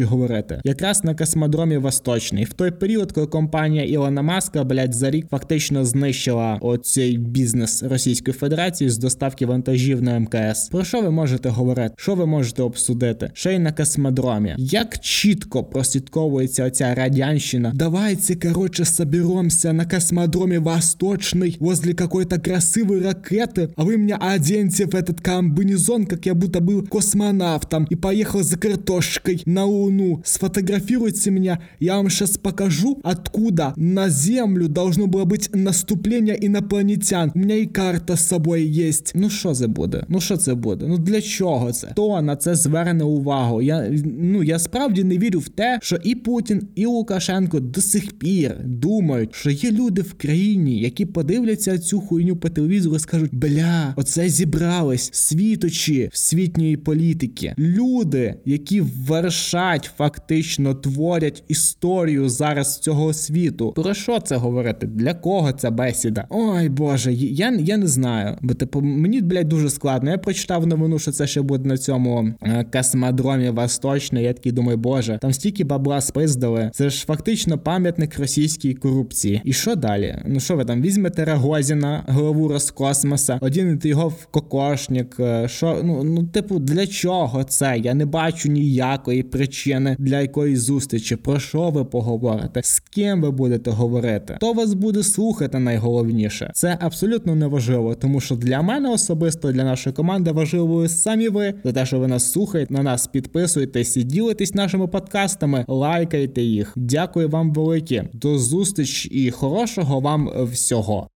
говорити? 0.00 0.60
Якраз 0.64 1.04
на 1.04 1.14
космодромі 1.14 1.76
Восточний, 1.76 2.37
в 2.37 2.53
той 2.53 2.71
період, 2.71 3.11
коли 3.11 3.27
компанія 3.27 3.83
Ілона 3.83 4.21
Маска, 4.21 4.63
блять, 4.63 4.93
за 4.93 5.11
рік 5.11 5.27
фактично 5.29 5.85
знищила 5.85 6.57
оцей 6.61 7.17
бізнес 7.17 7.83
Російської 7.83 8.33
Федерації 8.33 8.89
з 8.89 8.97
доставки 8.97 9.45
вантажів 9.45 10.01
на 10.01 10.19
МКС. 10.19 10.69
Про 10.69 10.83
що 10.83 11.01
ви 11.01 11.11
можете 11.11 11.49
говорити? 11.49 11.93
Що 11.97 12.15
ви 12.15 12.25
можете 12.25 12.63
обсудити? 12.63 13.31
Ще 13.33 13.53
й 13.55 13.59
на 13.59 13.71
космодромі. 13.71 14.55
Як 14.57 14.99
чітко 14.99 15.63
прослідковується 15.63 16.65
оця 16.65 16.95
радянщина? 16.95 17.71
Давайте, 17.75 18.35
короче, 18.35 18.85
соберемся 18.85 19.73
на 19.73 19.85
космодроме 19.85 20.59
Восточный 20.59 21.57
возле 21.59 21.93
какой-то 21.93 22.39
красивой 22.39 23.01
ракеты, 23.01 23.69
а 23.75 23.83
вы 23.83 23.97
меня 23.97 24.17
оденьте 24.35 24.85
в 24.85 24.95
этот 24.95 25.21
комбинезон, 25.21 26.05
как 26.05 26.25
я 26.25 26.33
будто 26.33 26.59
был 26.59 26.87
космонавтом 26.87 27.87
и 27.91 27.95
поехал 27.95 28.43
за 28.43 28.57
картошкой 28.57 29.41
на 29.45 29.65
Луну. 29.65 30.21
Сфотографируйте 30.25 31.31
меня, 31.31 31.59
я 31.79 31.97
вам 31.97 32.09
сейчас 32.28 32.38
покажу, 32.38 33.00
откуда 33.02 33.72
на 33.76 34.08
Землю 34.08 34.68
должно 34.68 35.06
было 35.06 35.24
быть 35.24 35.50
наступление 35.54 36.36
инопланетян. 36.46 37.32
У 37.34 37.38
меня 37.38 37.56
и 37.56 37.66
карта 37.66 38.16
з 38.16 38.28
собою 38.28 38.68
є. 38.68 38.92
Ну 39.14 39.30
що 39.30 39.54
це 39.54 39.66
буде? 39.66 40.04
Ну 40.08 40.20
що 40.20 40.36
це 40.36 40.54
буде? 40.54 40.86
Ну 40.88 40.98
для 40.98 41.20
чого 41.20 41.72
це? 41.72 41.86
Хто 41.86 42.22
на 42.22 42.36
це 42.36 42.54
зверне 42.54 43.04
увагу? 43.04 43.62
Я 43.62 43.90
ну 44.04 44.42
я 44.42 44.58
справді 44.58 45.04
не 45.04 45.18
вірю 45.18 45.38
в 45.38 45.48
те, 45.48 45.78
що 45.82 45.96
і 46.04 46.14
Путін, 46.14 46.68
і 46.74 46.86
Лукашенко 46.86 47.60
до 47.60 47.80
сих 47.80 48.12
пір 48.18 48.56
думають, 48.64 49.34
що 49.34 49.50
є 49.50 49.70
люди 49.70 50.02
в 50.02 50.14
країні, 50.14 50.80
які 50.80 51.06
подивляться 51.06 51.78
цю 51.78 52.00
хуйню 52.00 52.36
по 52.36 52.48
телевізору 52.48 52.96
і 52.96 52.98
скажуть: 52.98 53.34
бля, 53.34 53.94
оце 53.96 54.28
зібрались 54.28 55.10
світочі 55.12 56.10
світньої 56.12 56.76
політики. 56.76 57.54
Люди, 57.58 58.34
які 58.44 58.80
вершать, 58.80 59.90
фактично 59.96 60.74
творять 60.74 61.44
історію 61.48 62.17
зараз 62.26 62.78
цього 62.78 63.12
світу. 63.12 63.72
Про 63.72 63.94
що 63.94 64.20
це 64.20 64.36
говорити? 64.36 64.86
Для 64.86 65.14
кого 65.14 65.52
ця 65.52 65.70
бесіда? 65.70 66.26
Ой 66.30 66.68
Боже, 66.68 67.12
я 67.12 67.50
я 67.60 67.76
не 67.76 67.86
знаю. 67.86 68.36
Бо 68.42 68.54
типу 68.54 68.80
мені 68.80 69.20
блядь, 69.20 69.48
дуже 69.48 69.70
складно. 69.70 70.10
Я 70.10 70.18
прочитав 70.18 70.66
новину, 70.66 70.98
що 70.98 71.12
це 71.12 71.26
ще 71.26 71.42
буде 71.42 71.68
на 71.68 71.78
цьому 71.78 72.28
е, 72.42 72.64
космодромі 72.72 73.50
Восточний. 73.50 74.24
Я 74.24 74.32
такий 74.32 74.52
думаю, 74.52 74.78
боже, 74.78 75.18
там 75.22 75.32
стільки 75.32 75.64
бабла 75.64 76.00
спиздили. 76.00 76.70
Це 76.74 76.90
ж 76.90 77.04
фактично 77.06 77.58
пам'ятник 77.58 78.18
російській 78.18 78.74
корупції. 78.74 79.40
І 79.44 79.52
що 79.52 79.74
далі? 79.74 80.22
Ну 80.26 80.40
що 80.40 80.56
ви 80.56 80.64
там 80.64 80.82
візьмете 80.82 81.24
Рогозіна, 81.24 82.04
голову 82.08 82.48
Роскосмоса, 82.48 83.38
одінете 83.42 83.88
його 83.88 84.08
в 84.08 84.26
кокошник. 84.26 85.16
е, 85.20 85.48
Що 85.48 85.80
ну 85.84 86.04
ну, 86.04 86.24
типу, 86.24 86.58
для 86.58 86.86
чого 86.86 87.44
це? 87.44 87.78
Я 87.78 87.94
не 87.94 88.06
бачу 88.06 88.48
ніякої 88.48 89.22
причини 89.22 89.96
для 89.98 90.20
якоїсь 90.20 90.60
зустрічі. 90.60 91.16
Про 91.16 91.40
що 91.40 91.70
ви 91.70 91.84
поговорите? 91.84 92.07
Поговорите, 92.08 92.62
з 92.62 92.80
ким 92.80 93.22
ви 93.22 93.30
будете 93.30 93.70
говорити, 93.70 94.34
хто 94.36 94.52
вас 94.52 94.74
буде 94.74 95.02
слухати 95.02 95.58
найголовніше. 95.58 96.50
Це 96.54 96.78
абсолютно 96.80 97.34
не 97.34 97.46
важливо, 97.46 97.94
тому 97.94 98.20
що 98.20 98.36
для 98.36 98.62
мене 98.62 98.90
особисто 98.90 99.52
для 99.52 99.64
нашої 99.64 99.96
команди 99.96 100.32
важливо 100.32 100.88
самі 100.88 101.28
ви 101.28 101.54
за 101.64 101.72
те, 101.72 101.86
що 101.86 101.98
ви 101.98 102.08
нас 102.08 102.32
слухаєте, 102.32 102.74
на 102.74 102.82
нас 102.82 103.06
підписуєтесь 103.06 103.96
і 103.96 104.02
ділитесь 104.02 104.54
нашими 104.54 104.86
подкастами, 104.86 105.64
лайкайте 105.68 106.42
їх. 106.42 106.72
Дякую 106.76 107.28
вам 107.28 107.52
велике. 107.52 108.08
До 108.12 108.38
зустрічі 108.38 109.08
і 109.08 109.30
хорошого 109.30 110.00
вам 110.00 110.30
всього. 110.52 111.08